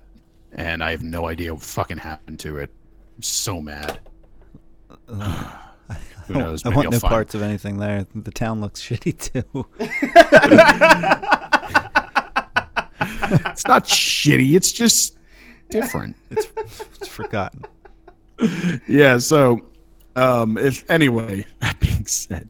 [0.54, 2.70] and I have no idea what fucking happened to it.
[3.18, 4.00] I'm so mad.
[5.08, 6.64] Who knows?
[6.66, 8.06] I Maybe want I'll no find- parts of anything there.
[8.14, 9.66] The town looks shitty too.
[13.32, 14.56] It's not shitty.
[14.56, 15.18] It's just
[15.70, 16.16] different.
[16.32, 16.48] it's,
[16.96, 17.64] it's forgotten.
[18.88, 19.60] yeah so
[20.16, 22.48] um if anyway that being said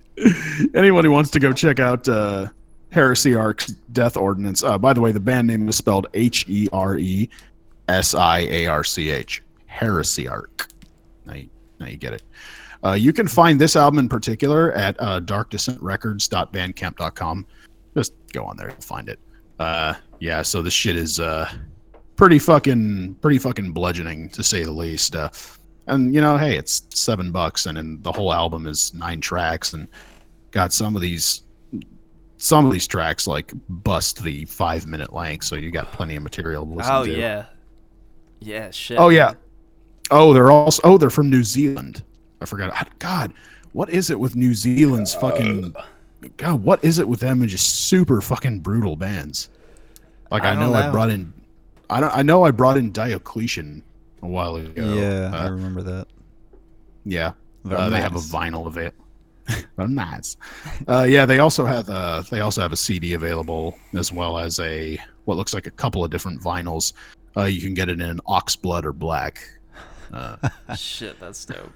[0.75, 2.45] anyone who wants to go check out uh
[2.91, 6.05] Heresiarch's death ordinance uh by the way the band name is spelled
[7.89, 10.71] E h-e-r-e-s-i-a-r-c-h Heresiarch.
[11.25, 12.23] Now you, now you get it.
[12.83, 17.45] Uh, you can find this album in particular at uh, darkdescentrecords.bandcamp.com
[17.95, 19.19] just go on there and find it.
[19.59, 21.49] Uh yeah so this shit is uh
[22.15, 25.15] pretty fucking pretty fucking bludgeoning to say the least.
[25.15, 25.29] Uh
[25.87, 29.73] and you know hey it's seven bucks and then the whole album is nine tracks
[29.73, 29.87] and
[30.51, 31.43] got some of these
[32.37, 36.23] some of these tracks like bust the five minute length so you got plenty of
[36.23, 37.13] material to listen Oh to.
[37.13, 37.45] Oh yeah,
[38.39, 38.71] yeah.
[38.71, 38.97] Shit.
[38.99, 39.33] oh yeah
[40.11, 42.03] oh they're also oh they're from new zealand
[42.41, 43.33] i forgot god
[43.73, 45.75] what is it with new zealand's fucking
[46.37, 49.49] god what is it with them and just super fucking brutal bands
[50.31, 51.31] like I i, don't know, i brought in
[51.89, 53.83] i don't i know i brought in diocletian
[54.21, 56.07] a while ago yeah, I Uh, remember that.
[57.05, 57.31] yeah
[57.63, 58.93] Very uh, they have a vinyl of it.
[59.77, 60.37] Very nice.
[60.87, 64.59] Uh, yeah, they also have uh, they also have a CD available as well as
[64.59, 66.93] a what looks like a couple of different vinyls.
[67.39, 69.41] Uh, you can get it in ox blood or black.
[70.11, 70.37] Uh,
[70.75, 71.71] Shit, that's dope.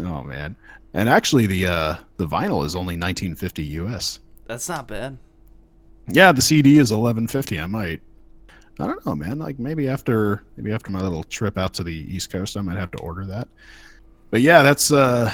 [0.00, 0.56] oh man!
[0.94, 4.20] And actually, the uh, the vinyl is only 1950 US.
[4.46, 5.18] That's not bad.
[6.08, 7.60] Yeah, the CD is 1150.
[7.60, 8.00] I might.
[8.80, 9.38] I don't know, man.
[9.38, 12.78] Like maybe after maybe after my little trip out to the East Coast, I might
[12.78, 13.48] have to order that.
[14.30, 15.32] But yeah, that's uh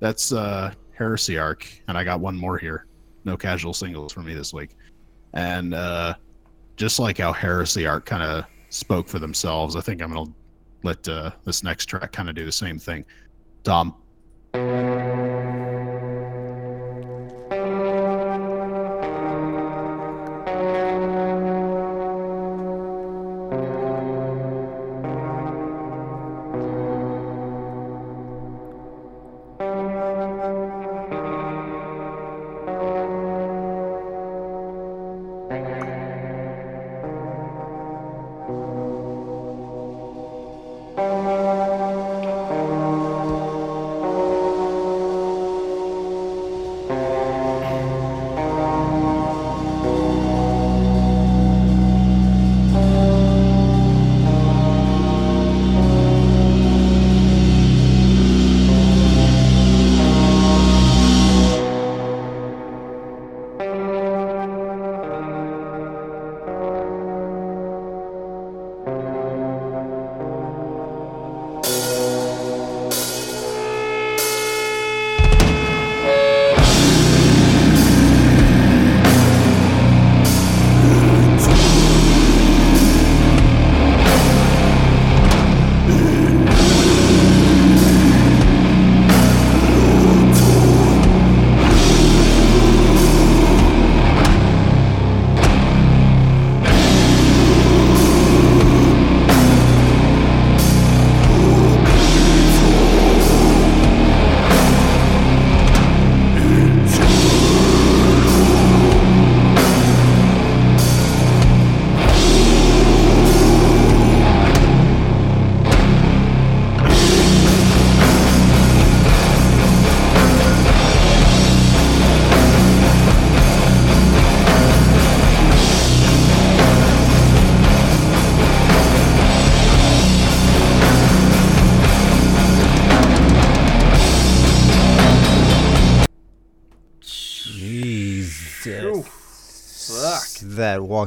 [0.00, 2.86] that's uh Heresiarch, and I got one more here.
[3.24, 4.70] No casual singles for me this week.
[5.32, 6.14] And uh
[6.76, 8.44] just like how Heresiarch kind of
[8.74, 10.30] spoke for themselves, I think I'm gonna
[10.82, 13.04] let uh, this next track kind of do the same thing.
[13.62, 13.94] Dom.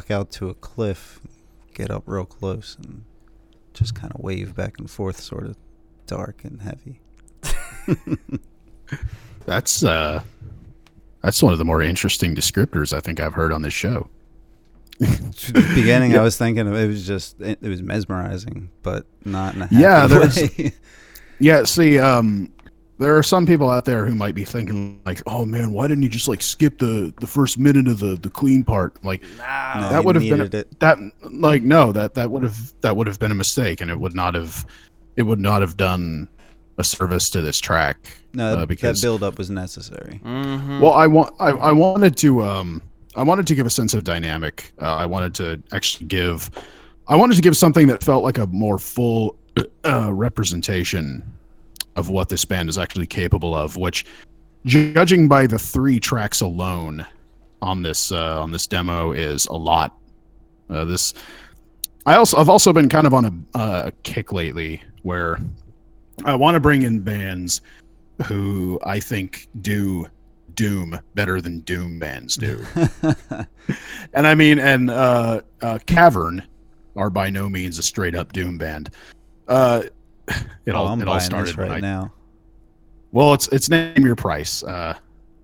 [0.10, 1.20] Walk out to a cliff,
[1.74, 3.04] get up real close, and
[3.74, 5.56] just kind of wave back and forth, sort of
[6.06, 7.00] dark and heavy.
[9.46, 10.24] That's uh,
[11.22, 14.10] that's one of the more interesting descriptors I think I've heard on this show.
[15.00, 19.62] The beginning, I was thinking it was just it, it was mesmerizing, but not in
[19.62, 20.74] a Yeah, there's- way.
[21.40, 22.52] Yeah, see, um,
[23.00, 26.04] there are some people out there who might be thinking like, "Oh man, why didn't
[26.04, 29.90] you just like skip the the first minute of the the clean part?" Like No,
[29.90, 30.80] that would have been a, it.
[30.80, 30.98] that
[31.32, 34.16] like no that that would have that would have been a mistake, and it would
[34.16, 34.66] not have
[35.16, 36.28] it would not have done
[36.78, 37.98] a service to this track.
[38.34, 40.20] No, uh, that because build up was necessary.
[40.24, 40.80] Mm-hmm.
[40.80, 42.82] Well, I want I, I wanted to um
[43.16, 44.72] I wanted to give a sense of dynamic.
[44.82, 46.50] Uh, I wanted to actually give
[47.08, 49.38] I wanted to give something that felt like a more full
[49.86, 51.24] uh, representation
[51.98, 53.76] of what this band is actually capable of.
[53.76, 54.06] Which,
[54.66, 57.06] judging by the three tracks alone
[57.62, 59.98] on this uh, on this demo, is a lot.
[60.70, 61.14] Uh, this
[62.08, 65.40] I also I've also been kind of on a uh, kick lately where
[66.24, 67.62] I want to bring in bands
[68.26, 70.08] who I think do
[70.54, 72.66] doom better than doom bands do.
[74.14, 76.44] and I mean, and uh, uh, Cavurn
[76.96, 78.90] are by no means a straight up doom band.
[79.50, 79.84] Uh,
[80.28, 82.12] it oh, all I'm it all started right I now.
[83.12, 84.64] well, it's it's name your price.
[84.64, 84.96] Uh,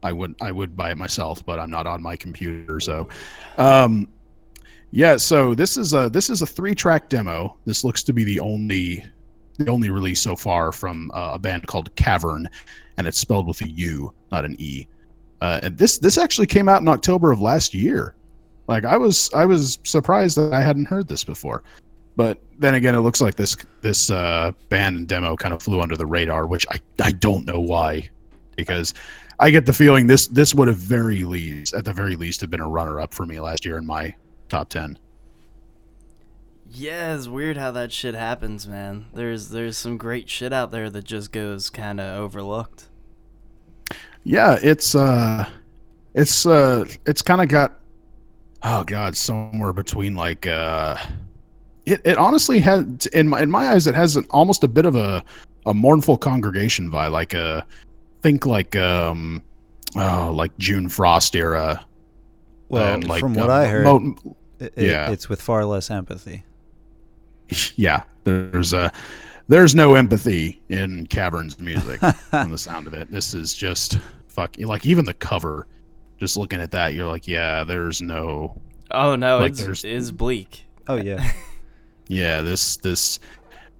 [0.03, 3.07] I would I would buy it myself, but I'm not on my computer, so.
[3.57, 4.07] Um,
[4.95, 7.57] yeah, so this is a this is a three track demo.
[7.65, 9.03] This looks to be the only
[9.57, 12.45] the only release so far from uh, a band called Cavurn,
[12.97, 14.87] and it's spelled with a U, not an E.
[15.41, 18.13] Uh, and this this actually came out in October of last year.
[18.67, 21.63] Like I was I was surprised that I hadn't heard this before.
[22.15, 25.81] But then again, it looks like this this uh, band and demo kind of flew
[25.81, 28.09] under the radar, which I, I don't know why,
[28.55, 28.93] because
[29.39, 32.49] I get the feeling this this would have very least at the very least have
[32.49, 34.13] been a runner up for me last year in my
[34.49, 34.97] top ten.
[36.69, 39.05] Yeah, it's weird how that shit happens, man.
[39.13, 42.89] There's there's some great shit out there that just goes kind of overlooked.
[44.23, 45.49] Yeah, it's uh,
[46.13, 47.79] it's uh, it's kind of got
[48.63, 50.95] oh god somewhere between like uh,
[51.85, 54.85] it it honestly had in my in my eyes it has an, almost a bit
[54.85, 55.23] of a
[55.65, 57.61] a mournful congregation vibe, like uh,
[58.21, 59.41] think like um,
[59.95, 61.85] oh like June Frost era.
[62.69, 64.15] Well, and, like, from what uh, I heard, Mo-
[64.59, 65.11] it, it- yeah.
[65.11, 66.43] it's with far less empathy.
[67.75, 68.89] yeah there's uh
[69.49, 74.55] there's no empathy in Cavurns music from the sound of it this is just fuck
[74.59, 75.67] like even the cover
[76.19, 78.59] just looking at that you're like yeah there's no
[78.91, 80.65] Oh no, Like, it's it's bleak.
[80.87, 81.31] Oh yeah,
[82.07, 83.19] yeah this this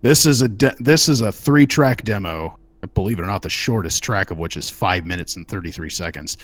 [0.01, 2.57] this is a de- this is a three track demo
[2.93, 6.37] believe it or not the shortest track of which is five minutes and 33 seconds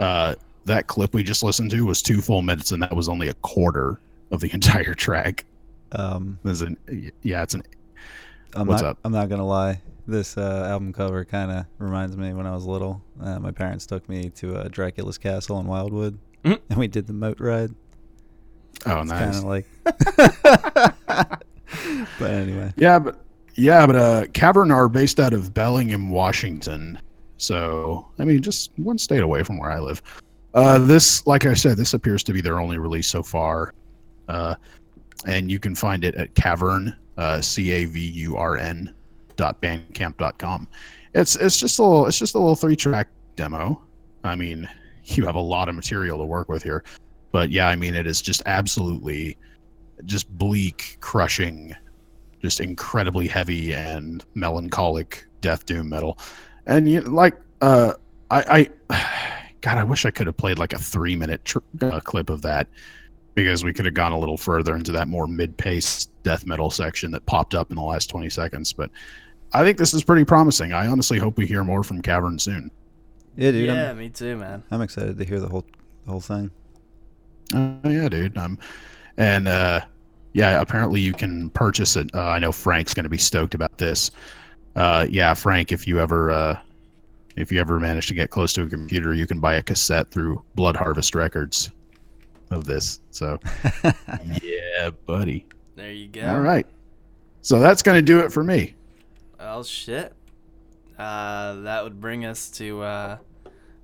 [0.00, 0.34] uh
[0.64, 3.34] that clip we just listened to was two full minutes and that was only a
[3.34, 5.44] quarter of the entire track
[5.92, 6.76] um, There's an
[7.22, 7.62] yeah it's an
[8.54, 8.90] I'm What's not.
[8.92, 8.98] up?
[9.04, 9.80] I'm not gonna lie.
[10.06, 13.02] This uh, album cover kind of reminds me when I was little.
[13.20, 16.58] Uh, my parents took me to uh, Dracula's castle in Wildwood, Mhm.
[16.70, 17.74] and we did the moat ride.
[18.86, 19.66] Oh It's nice kind of like.
[22.18, 23.20] but anyway, Yeah, but
[23.54, 26.98] yeah, but uh, Cavurn are based out of Bellingham, Washington.
[27.38, 30.02] So I mean, just one state away from where I live.
[30.54, 33.74] Uh, this, like I said, this appears to be their only release so far,
[34.28, 34.54] uh,
[35.26, 38.94] and you can find it at Cavurn, uh, C A V U R N,
[39.36, 40.66] dot bandcamp dot com.
[41.14, 43.82] It's it's just a little it's just a little three track demo.
[44.24, 44.68] I mean,
[45.04, 46.84] you have a lot of material to work with here,
[47.32, 49.36] but yeah, I mean, it is just absolutely
[50.04, 51.74] just bleak, crushing
[52.42, 56.18] just incredibly heavy and melancholic death doom metal
[56.66, 57.92] and you like uh
[58.30, 61.98] i i god i wish i could have played like a three minute tr- uh,
[62.00, 62.68] clip of that
[63.34, 67.10] because we could have gone a little further into that more mid-paced death metal section
[67.10, 68.90] that popped up in the last 20 seconds but
[69.52, 72.70] i think this is pretty promising i honestly hope we hear more from Cavurn soon
[73.36, 73.66] yeah, dude.
[73.66, 74.62] yeah, I'm, me too, man.
[74.70, 75.66] I'm excited to hear the whole
[76.04, 76.50] the whole thing.
[77.54, 78.36] Oh yeah, dude.
[78.36, 78.58] Um,
[79.16, 79.80] and uh,
[80.32, 82.10] yeah, apparently you can purchase it.
[82.14, 84.10] Uh, I know Frank's going to be stoked about this.
[84.74, 86.58] Uh, yeah, Frank, if you ever uh,
[87.36, 90.10] if you ever manage to get close to a computer, you can buy a cassette
[90.10, 91.70] through Blood Harvest Records
[92.50, 93.00] of this.
[93.10, 93.38] So
[94.42, 95.46] yeah, buddy.
[95.74, 96.26] There you go.
[96.26, 96.66] All right.
[97.42, 98.74] So that's going to do it for me.
[99.38, 100.12] Well, shit.
[100.98, 103.18] Uh, that would bring us to uh,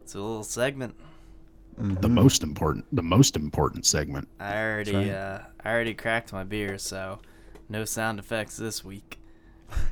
[0.08, 0.94] to a little segment.
[1.82, 2.00] Mm-hmm.
[2.00, 4.28] The most important, the most important segment.
[4.38, 5.10] I already, right.
[5.10, 7.18] uh, I already cracked my beer, so
[7.68, 9.18] no sound effects this week.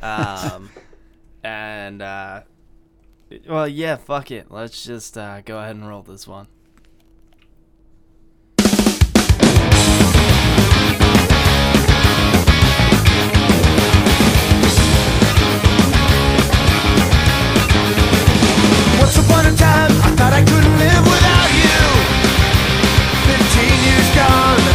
[0.01, 0.70] Um,
[1.43, 2.43] and uh,
[3.49, 4.53] well, yeah, fuck it.
[4.53, 6.47] Let's just uh, go ahead and roll this one.
[19.01, 20.60] Once upon a time, I thought I could.
[23.87, 24.70] you've gone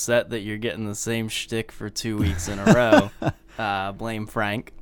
[0.00, 3.10] upset that you're getting the same shtick for two weeks in a row,
[3.62, 4.72] uh, blame Frank.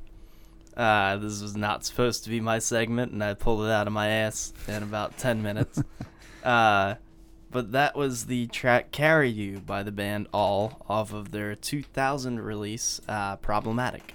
[0.77, 3.91] Uh, this was not supposed to be my segment, and I pulled it out of
[3.91, 5.81] my ass in about 10 minutes.
[6.41, 6.95] Uh,
[7.51, 12.39] but that was the track Carry You by the band All off of their 2000
[12.39, 14.13] release, uh, Problematic.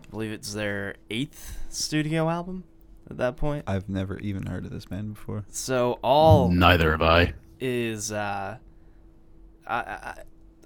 [0.00, 2.62] I believe it's their eighth studio album
[3.10, 3.64] at that point.
[3.66, 5.44] I've never even heard of this band before.
[5.50, 7.34] So, All Neither have I.
[7.58, 8.58] is uh
[9.66, 10.14] I, I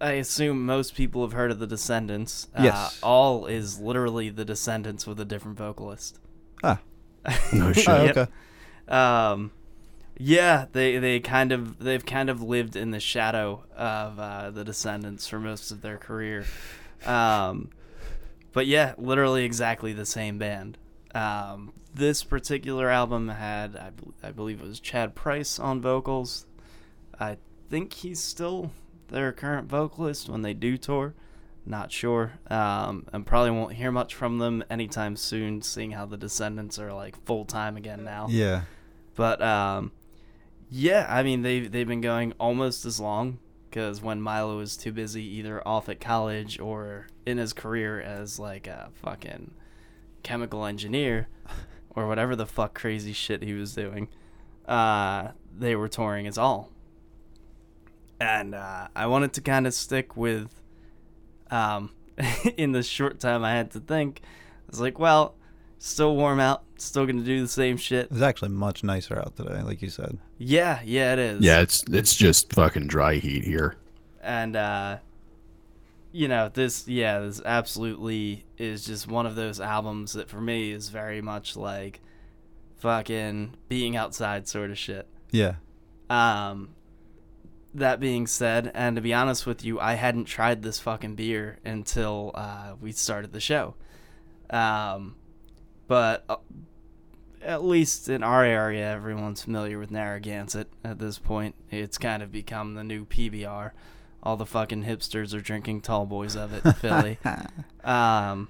[0.00, 2.46] I assume most people have heard of the Descendents.
[2.54, 3.00] Uh, Yes.
[3.02, 6.20] All is literally the Descendents with a different vocalist.
[6.62, 6.78] Ah,
[7.52, 7.88] No shit.
[7.88, 8.16] oh, Yep.
[8.16, 8.30] okay.
[8.94, 9.50] Um,
[10.20, 14.64] yeah, they they kind of they've kind of lived in the shadow of uh, the
[14.64, 16.44] Descendents for most of their career.
[17.06, 17.70] Um,
[18.52, 20.78] but yeah, literally exactly the same band.
[21.14, 26.46] Um, this particular album had, I, bel I believe, it was Chad Price on vocals.
[27.18, 27.36] I
[27.70, 28.70] think he's still
[29.08, 31.14] their current vocalist when they do tour.
[31.66, 32.32] Not sure.
[32.48, 36.92] Um, and probably won't hear much from them anytime soon, seeing how the Descendents are
[36.92, 38.28] like full time again now.
[38.30, 38.62] Yeah.
[39.14, 39.92] But um,
[40.70, 43.38] yeah, I mean they they've been going almost as long
[43.68, 48.38] because when Milo was too busy either off at college or in his career as
[48.38, 49.50] like a fucking
[50.22, 51.28] chemical engineer
[51.90, 54.08] or whatever the fuck crazy shit he was doing,
[54.66, 56.70] uh, they were touring as all.
[58.20, 60.60] And uh, I wanted to kind of stick with,
[61.50, 61.90] um,
[62.56, 65.34] in the short time I had to think, I was like, well,
[65.78, 68.08] still warm out, still gonna do the same shit.
[68.10, 70.18] It's actually much nicer out today, like you said.
[70.36, 71.40] Yeah, yeah, it is.
[71.40, 73.76] Yeah, it's it's just fucking dry heat here.
[74.20, 74.98] and uh,
[76.10, 80.72] you know this, yeah, this absolutely is just one of those albums that for me
[80.72, 82.00] is very much like
[82.78, 85.06] fucking being outside sort of shit.
[85.30, 85.54] Yeah.
[86.10, 86.70] Um,
[87.74, 91.58] that being said, and to be honest with you, I hadn't tried this fucking beer
[91.64, 93.74] until uh, we started the show.
[94.50, 95.16] Um,
[95.86, 96.36] but uh,
[97.42, 101.54] at least in our area, everyone's familiar with Narragansett at this point.
[101.70, 103.72] It's kind of become the new PBR.
[104.22, 107.18] All the fucking hipsters are drinking tall boys of it in Philly.
[107.84, 108.48] Um,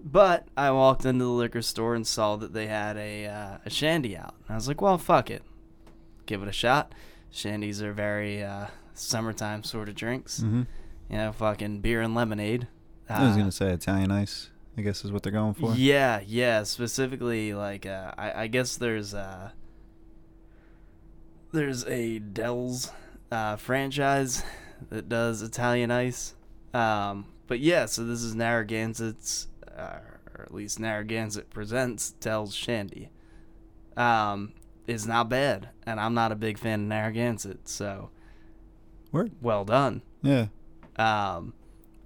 [0.00, 3.70] but I walked into the liquor store and saw that they had a uh, a
[3.70, 4.34] shandy out.
[4.46, 5.42] And I was like, well, fuck it,
[6.26, 6.92] give it a shot.
[7.34, 10.40] Shandies are very uh, summertime sort of drinks.
[10.40, 10.62] hmm
[11.10, 12.68] You know, fucking beer and lemonade.
[13.08, 14.50] I was Uh, gonna say Italian ice.
[14.76, 15.74] I guess is what they're going for.
[15.74, 16.62] yeah, yeah.
[16.64, 19.50] Specifically, like uh, I, I guess there's uh,
[21.52, 22.90] there's a Del's
[23.30, 24.42] uh, franchise
[24.90, 26.34] that does Italian ice.
[26.72, 29.98] Um, but yeah, so this is Narragansett's, uh,
[30.36, 33.10] or at least Narragansett presents Del's Shandy.
[33.96, 34.52] Um,
[34.86, 38.10] it's not bad, and I'm not a big fan of Narragansett, so
[39.12, 39.32] Word.
[39.40, 40.02] well done.
[40.22, 40.46] Yeah.
[40.96, 41.54] Um,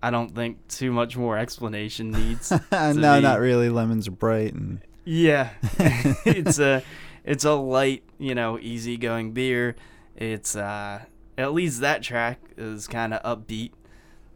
[0.02, 2.50] I don't think too much more explanation needs.
[2.72, 3.68] no, be- not really.
[3.68, 5.50] Lemons are bright and Yeah,
[6.24, 6.82] it's a
[7.24, 9.76] it's a light, you know, easygoing beer.
[10.16, 11.02] It's uh,
[11.36, 13.72] at least that track is kind of upbeat.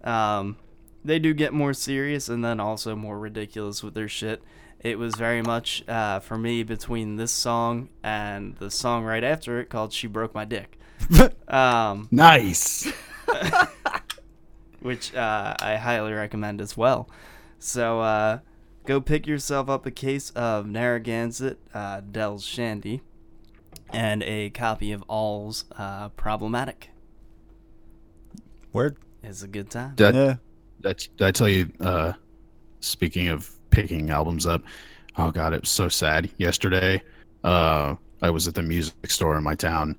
[0.05, 0.57] Um,
[1.05, 4.43] they do get more serious and then also more ridiculous with their shit.
[4.83, 9.61] It was very much uh, for me between this song and the song right after
[9.61, 10.79] it called "She Broke My Dick,"
[11.49, 12.91] um, Nice.
[14.81, 17.09] which uh, I highly recommend as well.
[17.61, 18.39] So uh,
[18.85, 23.03] go pick yourself up a case of Narragansett uh, Del's Shandy
[23.91, 26.91] and a copy of All's uh, Problematic.
[28.73, 28.97] word.
[29.23, 29.95] It's a good time.
[29.95, 30.35] Did, yeah.
[30.81, 31.71] That's did I tell you.
[31.79, 32.15] Uh,
[32.81, 34.63] speaking of picking albums up,
[35.17, 36.31] oh god, it was so sad.
[36.39, 37.03] Yesterday,
[37.43, 39.97] uh, I was at the music store in my town,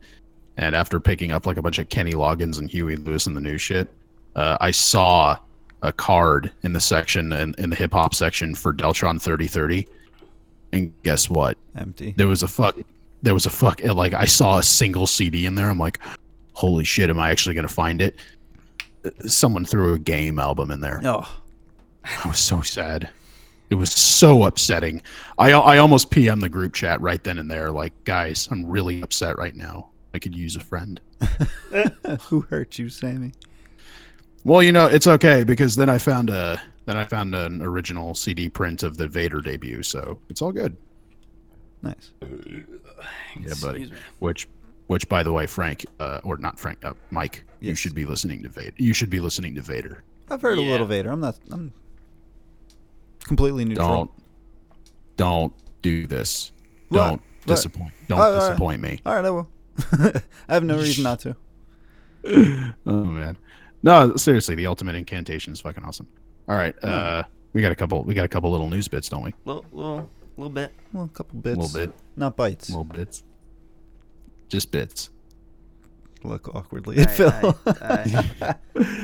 [0.56, 3.42] and after picking up like a bunch of Kenny Loggins and Huey Lewis and the
[3.42, 3.90] new shit,
[4.36, 5.38] uh, I saw
[5.82, 9.86] a card in the section in, in the hip hop section for Deltron 3030,
[10.72, 11.58] and guess what?
[11.76, 12.14] Empty.
[12.16, 12.78] There was a fuck.
[13.22, 13.84] There was a fuck.
[13.84, 15.70] Like I saw a single CD in there.
[15.70, 16.00] I'm like,
[16.54, 18.16] holy shit, am I actually gonna find it?
[19.26, 21.02] Someone threw a game album in there.
[21.04, 21.30] Oh.
[22.06, 23.10] I was so sad.
[23.74, 25.02] It was so upsetting.
[25.40, 29.02] I I almost PM the group chat right then and there, like, guys, I'm really
[29.02, 29.90] upset right now.
[30.14, 31.02] I could use a friend.
[32.28, 33.32] Who hurt you, Sammy?
[34.44, 38.14] Well, you know, it's okay because then I found a then I found an original
[38.14, 40.78] CD print of the Vader debut, so it's all good.
[41.82, 42.12] Nice.
[43.42, 43.92] Yeah, buddy.
[44.20, 44.48] Which,
[44.86, 48.44] which, by the way, Frank, uh, or not Frank, uh, Mike, you should be listening
[48.44, 48.76] to Vader.
[48.78, 50.04] You should be listening to Vader.
[50.30, 51.10] I've heard a little Vader.
[51.10, 51.38] I'm not.
[51.52, 51.74] I'm
[53.24, 53.88] completely neutral.
[53.88, 54.12] Don't,
[55.18, 56.52] don't do this.
[56.90, 56.98] What?
[56.98, 57.22] Don't What?
[57.46, 57.92] disappoint.
[58.08, 58.50] Don't All right, all right.
[58.50, 59.00] disappoint me.
[59.06, 59.50] All right, I will.
[60.48, 61.36] I have no reason not to.
[62.86, 63.38] oh man,
[63.82, 66.08] no, seriously, the ultimate incantation is fucking awesome.
[66.48, 68.04] All right, uh, we got a couple.
[68.04, 69.34] We got a couple little news bits, don't we?
[69.46, 70.72] Little, little, little bit.
[70.94, 71.58] Well, a couple bits.
[71.58, 72.70] little bit, Not bites.
[72.70, 73.24] little bits,
[74.48, 75.10] just bits.
[76.24, 77.58] Look awkwardly at Phil.
[77.66, 78.56] I- I-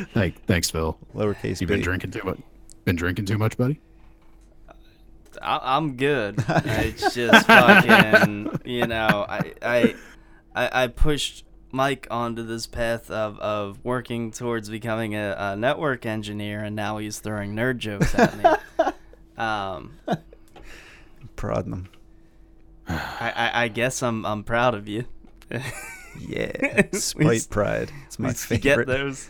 [0.13, 0.97] Thank, thanks, Phil.
[1.13, 2.39] Lowercase You've been drinking too much?
[2.85, 3.81] Been drinking too much, buddy?
[5.41, 6.43] I, I'm good.
[6.47, 9.95] It's just fucking, you know, I, I,
[10.55, 16.05] I, I pushed Mike onto this path of, of working towards becoming a, a network
[16.05, 18.85] engineer, and now he's throwing nerd jokes at me.
[19.37, 19.97] um,
[21.35, 21.89] Prodding them.
[22.87, 25.05] I, I, I guess I'm I'm proud of you.
[26.19, 26.87] Yeah.
[26.93, 27.91] Spite pride.
[28.07, 28.87] It's my favorite.
[28.87, 29.29] Get those.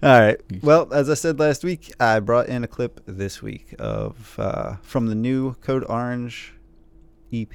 [0.00, 0.40] All right.
[0.62, 4.76] Well, as I said last week, I brought in a clip this week of uh,
[4.76, 6.54] from the new Code Orange
[7.32, 7.50] EP.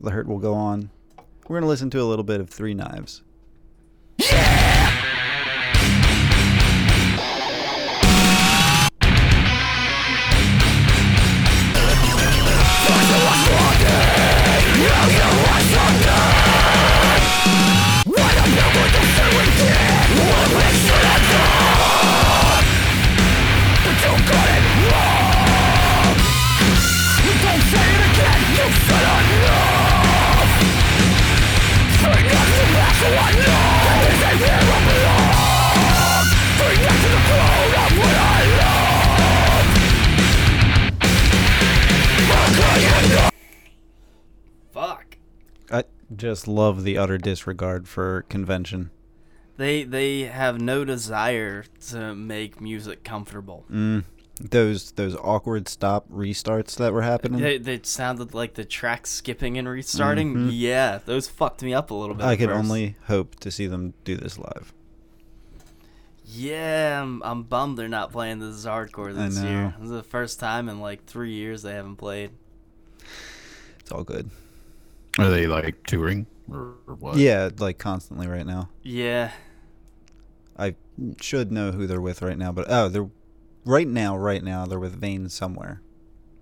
[0.00, 0.90] The Hurt will go on.
[1.46, 3.22] We're gonna listen to a little bit of Three Knives.
[46.16, 48.90] Just love the utter disregard for convention.
[49.56, 53.64] They they have no desire to make music comfortable.
[53.70, 54.04] Mm.
[54.38, 57.40] Those those awkward stop restarts that were happening.
[57.40, 60.50] They, they sounded like the track skipping and restarting.
[60.50, 62.24] Yeah, those fucked me up a little bit.
[62.24, 62.58] I at could first.
[62.58, 64.74] only hope to see them do this live.
[66.28, 69.74] Yeah, I'm, I'm bummed they're not playing this is hardcore this year.
[69.78, 72.32] This is the first time in like three years they haven't played.
[73.78, 74.28] It's all good.
[75.18, 77.16] Are they like touring or, or what?
[77.16, 78.68] Yeah, like constantly right now.
[78.82, 79.30] Yeah,
[80.58, 80.74] I
[81.20, 83.08] should know who they're with right now, but oh, they're
[83.64, 84.16] right now.
[84.16, 85.82] Right now, they're with Vein somewhere.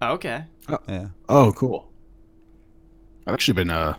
[0.03, 0.45] okay.
[0.89, 1.09] Yeah.
[1.29, 1.91] Oh, cool.
[3.27, 3.99] I've actually been uh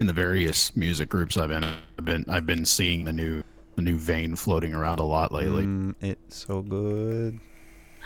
[0.00, 3.42] in the various music groups I've been I've been I've been seeing the new
[3.76, 5.64] the new vein floating around a lot lately.
[5.64, 7.38] Mm, it's so good.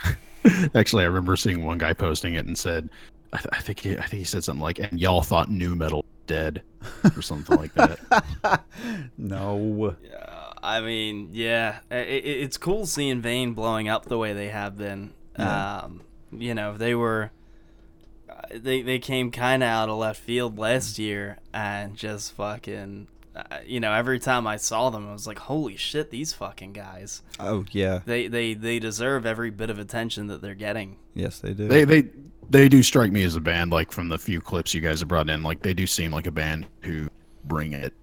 [0.75, 2.89] Actually, I remember seeing one guy posting it and said,
[3.33, 5.75] I, th- I think he, I think he said something like, "And y'all thought nu
[5.75, 6.61] metal dead,"
[7.15, 8.63] or something like that.
[9.17, 9.95] no.
[10.13, 14.49] Uh, I mean, yeah, i i it's cool seeing Vein blowing up the way they
[14.49, 15.13] have been.
[15.37, 15.77] Yeah.
[15.77, 16.01] Um,
[16.31, 17.31] you know, they were
[18.29, 23.07] uh, they they came kind of out of left field last year and just fucking.
[23.33, 26.73] Uh, you know, every time I saw them, I was like, "Holy shit, these fucking
[26.73, 27.21] guys!
[27.39, 28.01] Oh yeah.
[28.05, 31.67] They they they deserve every bit of attention that they're getting." Yes, they do.
[31.67, 32.09] they they
[32.49, 35.07] they do strike me as a band like from the few clips you guys have
[35.07, 35.43] brought in.
[35.43, 37.07] Like they do seem like a band who
[37.45, 37.93] bring it.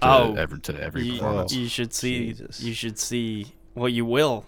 [0.00, 1.52] To Oh, every to every You, performance.
[1.52, 2.32] you should see.
[2.32, 2.60] Jesus.
[2.62, 3.46] You should see.
[3.74, 4.44] Well, you will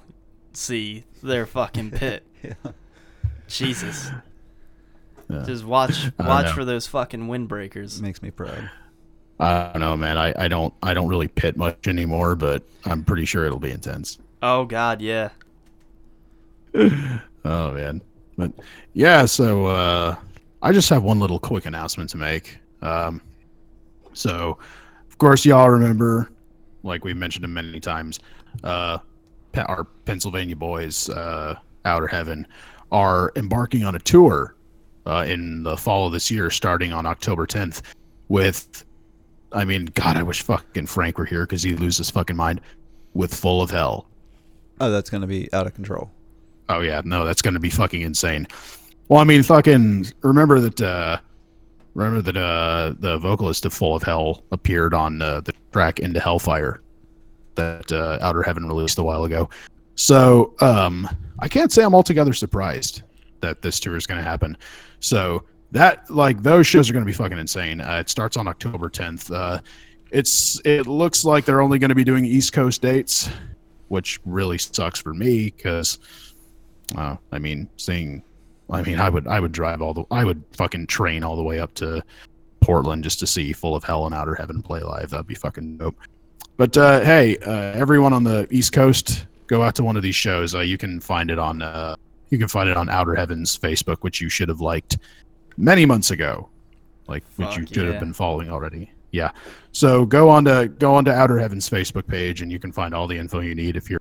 [0.53, 2.27] see their fucking pit.
[2.43, 2.55] Yeah.
[3.49, 4.11] Jesus.
[5.29, 5.45] Yeah.
[5.47, 8.01] Just watch watch for those fucking windbreakers.
[8.01, 8.71] Makes me proud.
[9.41, 10.19] I don't know, man.
[10.19, 13.71] I, I don't I don't really pit much anymore, but I'm pretty sure it'll be
[13.71, 14.19] intense.
[14.43, 15.31] Oh God, yeah.
[17.45, 18.01] Oh man.
[18.39, 18.53] But
[18.95, 20.17] yeah, so uh
[20.63, 22.59] I just have one little quick announcement to make.
[22.83, 23.21] Um
[24.13, 24.59] so of
[25.23, 26.29] course y'all remember,
[26.83, 28.19] like we've mentioned it many times,
[28.65, 28.99] uh
[29.55, 31.55] our Pennsylvania boys, uh
[31.85, 32.45] Outer Heaven,
[32.91, 34.57] are embarking on a tour
[35.07, 37.83] uh in the fall of this year, starting on October tenth,
[38.27, 38.85] with
[39.53, 42.61] I mean, God, I wish fucking Frank were here because he'd lose his fucking mind
[43.15, 44.09] with Full of Hell.
[44.81, 46.11] Oh, that's gonna be out of control.
[46.69, 48.49] Oh yeah, no, that's gonna be fucking insane.
[49.09, 50.81] Well, I mean, fucking remember that.
[50.81, 51.19] uh
[51.95, 56.21] Remember that uh the vocalist of Full of Hell appeared on uh, the track Into
[56.21, 56.83] Hellfire
[57.55, 59.49] that uh, Outer Heaven released a while ago.
[59.95, 63.03] So um I can't say I'm altogether surprised
[63.41, 64.57] that this tour is going to happen.
[65.01, 67.81] So that like those shows are going to be fucking insane.
[67.81, 69.35] Uh, it starts on October 10th.
[69.35, 69.61] Uh,
[70.11, 73.29] it's it looks like they're only going to be doing East Coast dates,
[73.89, 75.99] which really sucks for me because
[76.97, 78.23] uh, I mean, seeing,
[78.73, 81.43] I mean, I would, I would drive all the, I would fucking train all the
[81.43, 82.03] way up to
[82.61, 85.11] Portland just to see Full of Hell and Outer Heaven play live.
[85.11, 85.97] That'd be fucking dope.
[86.57, 90.15] But uh, hey, uh, everyone on the East Coast, go out to one of these
[90.17, 90.55] shows.
[90.55, 91.97] Uh, you can find it on, uh,
[92.31, 94.99] you can find it on Outer Heaven's Facebook, which you should have liked
[95.57, 96.49] many months ago,
[97.09, 97.91] like which you should yeah.
[97.93, 98.91] have been following already.
[99.13, 99.31] yeah.
[99.73, 102.95] So go on to go on to Outer Heavens Facebook page, and you can find
[102.95, 104.01] all the info you need if you're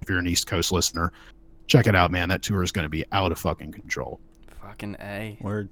[0.00, 1.12] if you're an East Coast listener.
[1.72, 2.28] Check it out, man.
[2.28, 4.20] That tour is going to be out of fucking control,
[4.60, 5.38] Fucking A.
[5.40, 5.70] Word.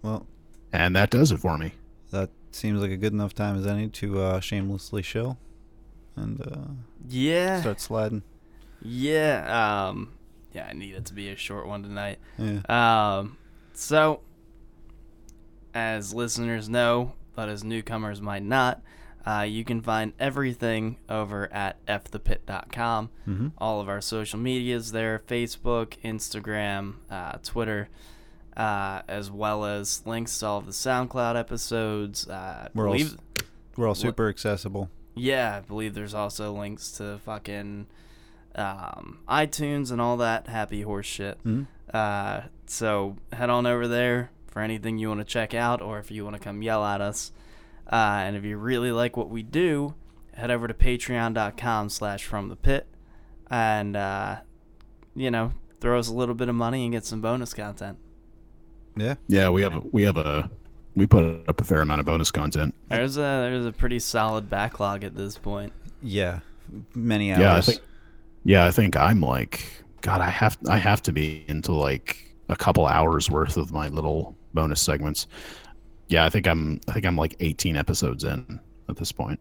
[0.00, 0.26] Well,
[0.72, 1.72] and that does it for me.
[2.10, 5.36] that seems like a good enough time as any to uh, shamelessly show
[6.16, 6.72] and uh,
[7.06, 7.60] Yeah.
[7.60, 8.22] start sliding.
[8.80, 9.88] Yeah.
[9.90, 10.12] Um.
[10.54, 12.18] Yeah, I need it to be a short one tonight.
[12.38, 12.60] Yeah.
[12.70, 13.36] Um.
[13.74, 14.20] So,
[15.74, 18.80] as listeners know, but as newcomers might not,
[19.26, 23.10] uh, you can find everything over at fthepit.com.
[23.26, 23.52] Mhm.
[23.58, 27.88] All of our social medias there Facebook, Instagram, uh, Twitter,
[28.56, 32.28] uh, as well as links to all of the SoundCloud episodes.
[32.28, 32.98] Uh, We're all
[33.76, 34.90] We're all super accessible.
[35.14, 37.86] yeah, I believe there's also links to fucking
[38.54, 41.38] um, iTunes and all that happy horse shit.
[41.44, 41.66] Mhm.
[41.92, 46.10] Uh, so head on over there for anything you want to check out, or if
[46.10, 47.32] you want to come yell at us.
[47.90, 49.94] Uh, and if you really like what we do,
[50.34, 52.86] head over to patreon.com slash from the pit
[53.50, 54.36] and, uh,
[55.14, 57.98] you know, throw us a little bit of money and get some bonus content.
[58.96, 59.14] Yeah.
[59.28, 60.50] Yeah, we have a, we have a
[60.94, 62.74] we put up a fair amount of bonus content.
[62.88, 65.72] There's a, there's a pretty solid backlog at this point.
[66.02, 66.40] Yeah.
[66.94, 67.40] Many hours.
[67.40, 67.80] Yeah, I think.
[68.44, 70.20] Yeah, I think I'm like God.
[70.20, 74.36] I have I have to be into like a couple hours worth of my little
[74.54, 75.26] bonus segments.
[76.08, 79.40] Yeah, I think I'm I think I'm like 18 episodes in at this point.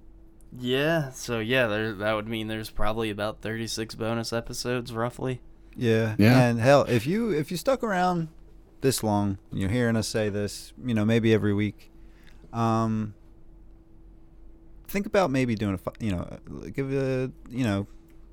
[0.57, 5.41] Yeah, so yeah, there, that would mean there's probably about 36 bonus episodes roughly.
[5.75, 6.15] Yeah.
[6.17, 6.47] Yeah.
[6.47, 8.29] And hell, if you if you stuck around
[8.81, 11.91] this long, and you're hearing us say this, you know, maybe every week,
[12.53, 13.13] um,
[14.87, 17.87] think about maybe doing a, you know, uh, give a, you know,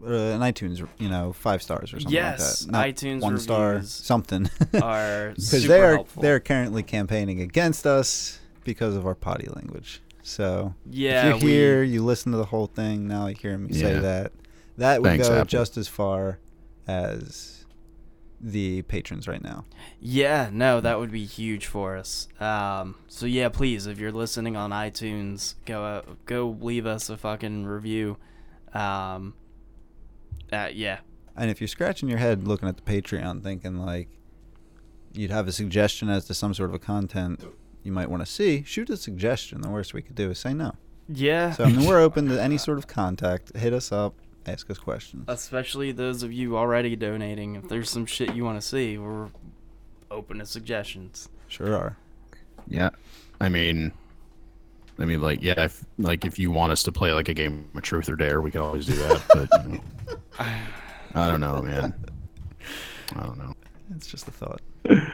[0.04, 2.72] uh, an iTunes, you know, five stars or something Yes, like that.
[2.72, 4.50] Not iTunes one star, something.
[4.82, 6.22] Are Because they're helpful.
[6.22, 10.00] they're currently campaigning against us because of our potty language.
[10.22, 13.06] So yeah, if you're here, you listen to the whole thing.
[13.08, 14.32] Now you hear me say that.
[14.78, 15.44] That would Thanks, go Apple.
[15.46, 16.38] just as far
[16.86, 17.64] as
[18.40, 19.64] the patrons right now.
[20.00, 22.26] yeah, no, that would be huge for us.
[22.40, 27.16] Um, so yeah, please, if you're listening on iTunes, go out, go leave us a
[27.16, 28.16] fucking review.
[28.74, 29.34] Um,
[30.52, 30.98] uh, yeah,
[31.36, 34.08] And if you're scratching your head looking at the Patreon, thinking like
[35.12, 37.42] you'd have a suggestion as to some sort of a content
[37.82, 39.60] you might want to see, shoot a suggestion.
[39.60, 40.74] The worst we could do is say no.
[41.08, 41.52] yeah.
[41.52, 43.56] So I mean, we're open to any sort of contact.
[43.56, 44.14] Hit us up,
[44.46, 45.24] ask us questions.
[45.28, 47.56] Especially those of you already donating.
[47.56, 49.28] If there's some shit you want to see, we're
[50.10, 51.28] open to suggestions.
[51.48, 51.96] Sure are.
[52.68, 52.90] Yeah,
[53.40, 53.92] I mean,
[54.98, 57.68] I mean, like, yeah, if, like if you want us to play like a game
[57.74, 59.22] of truth or dare, we can always do that.
[59.28, 60.16] But you know,
[61.14, 61.94] I don't know, man.
[63.16, 63.54] I don't know.
[63.96, 64.60] It's just a thought.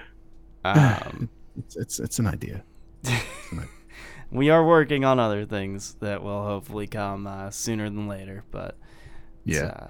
[0.64, 2.62] Um, It's it's, it's an idea.
[4.30, 8.76] we are working on other things that will hopefully come uh, sooner than later, but
[9.44, 9.86] Yeah, uh,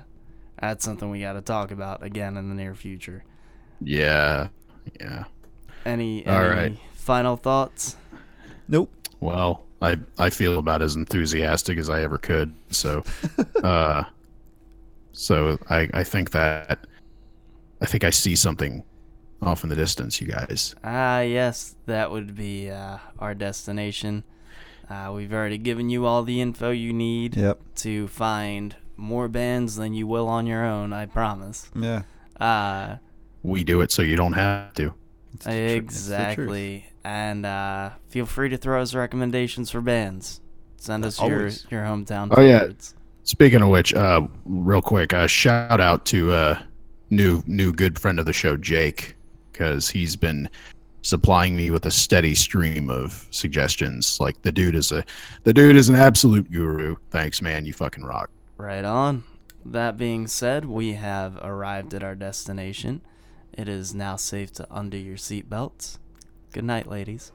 [0.60, 3.24] that's something we got to talk about again in the near future.
[3.80, 4.48] yeah,
[5.00, 5.24] yeah.
[5.84, 6.78] Any, All any right.
[6.92, 7.96] final thoughts?
[8.68, 8.90] Nope.
[9.20, 12.52] Well, I I feel about as enthusiastic as I ever could.
[12.70, 13.04] So,
[13.62, 14.04] uh,
[15.12, 16.86] so I I think that
[17.80, 18.84] I think I see something
[19.40, 20.74] off in the distance, you guys.
[20.82, 24.24] Ah, yes, that would be uh, our destination.
[24.90, 27.60] Uh, we've already given you all the info you need Yep.
[27.76, 30.92] to find more bands than you will on your own.
[30.92, 31.70] I promise.
[31.76, 32.02] Yeah.
[32.40, 32.96] Uh,
[33.44, 34.92] We do it so you don't have to.
[35.34, 35.76] It's it's the truth.
[35.84, 36.86] exactly.
[37.08, 40.42] And uh, feel free to throw us recommendations for bands.
[40.76, 41.66] Send us your, Always.
[41.70, 42.68] your hometown Oh, yeah.
[43.22, 46.62] Speaking of which, uh, real quick, uh, shout out to uh,
[47.08, 49.16] new new good friend of the show, Jake,
[49.50, 50.50] because he's been
[51.00, 54.20] supplying me with a steady stream of suggestions.
[54.20, 55.02] Like the dude is a
[55.44, 56.96] the dude is an absolute guru.
[57.10, 57.64] Thanks, man.
[57.64, 58.28] You fucking rock.
[58.58, 59.24] Right on.
[59.64, 63.00] That being said, we have arrived at our destination.
[63.54, 65.96] It is now safe to undo your seatbelts.
[66.52, 67.32] Good night, ladies.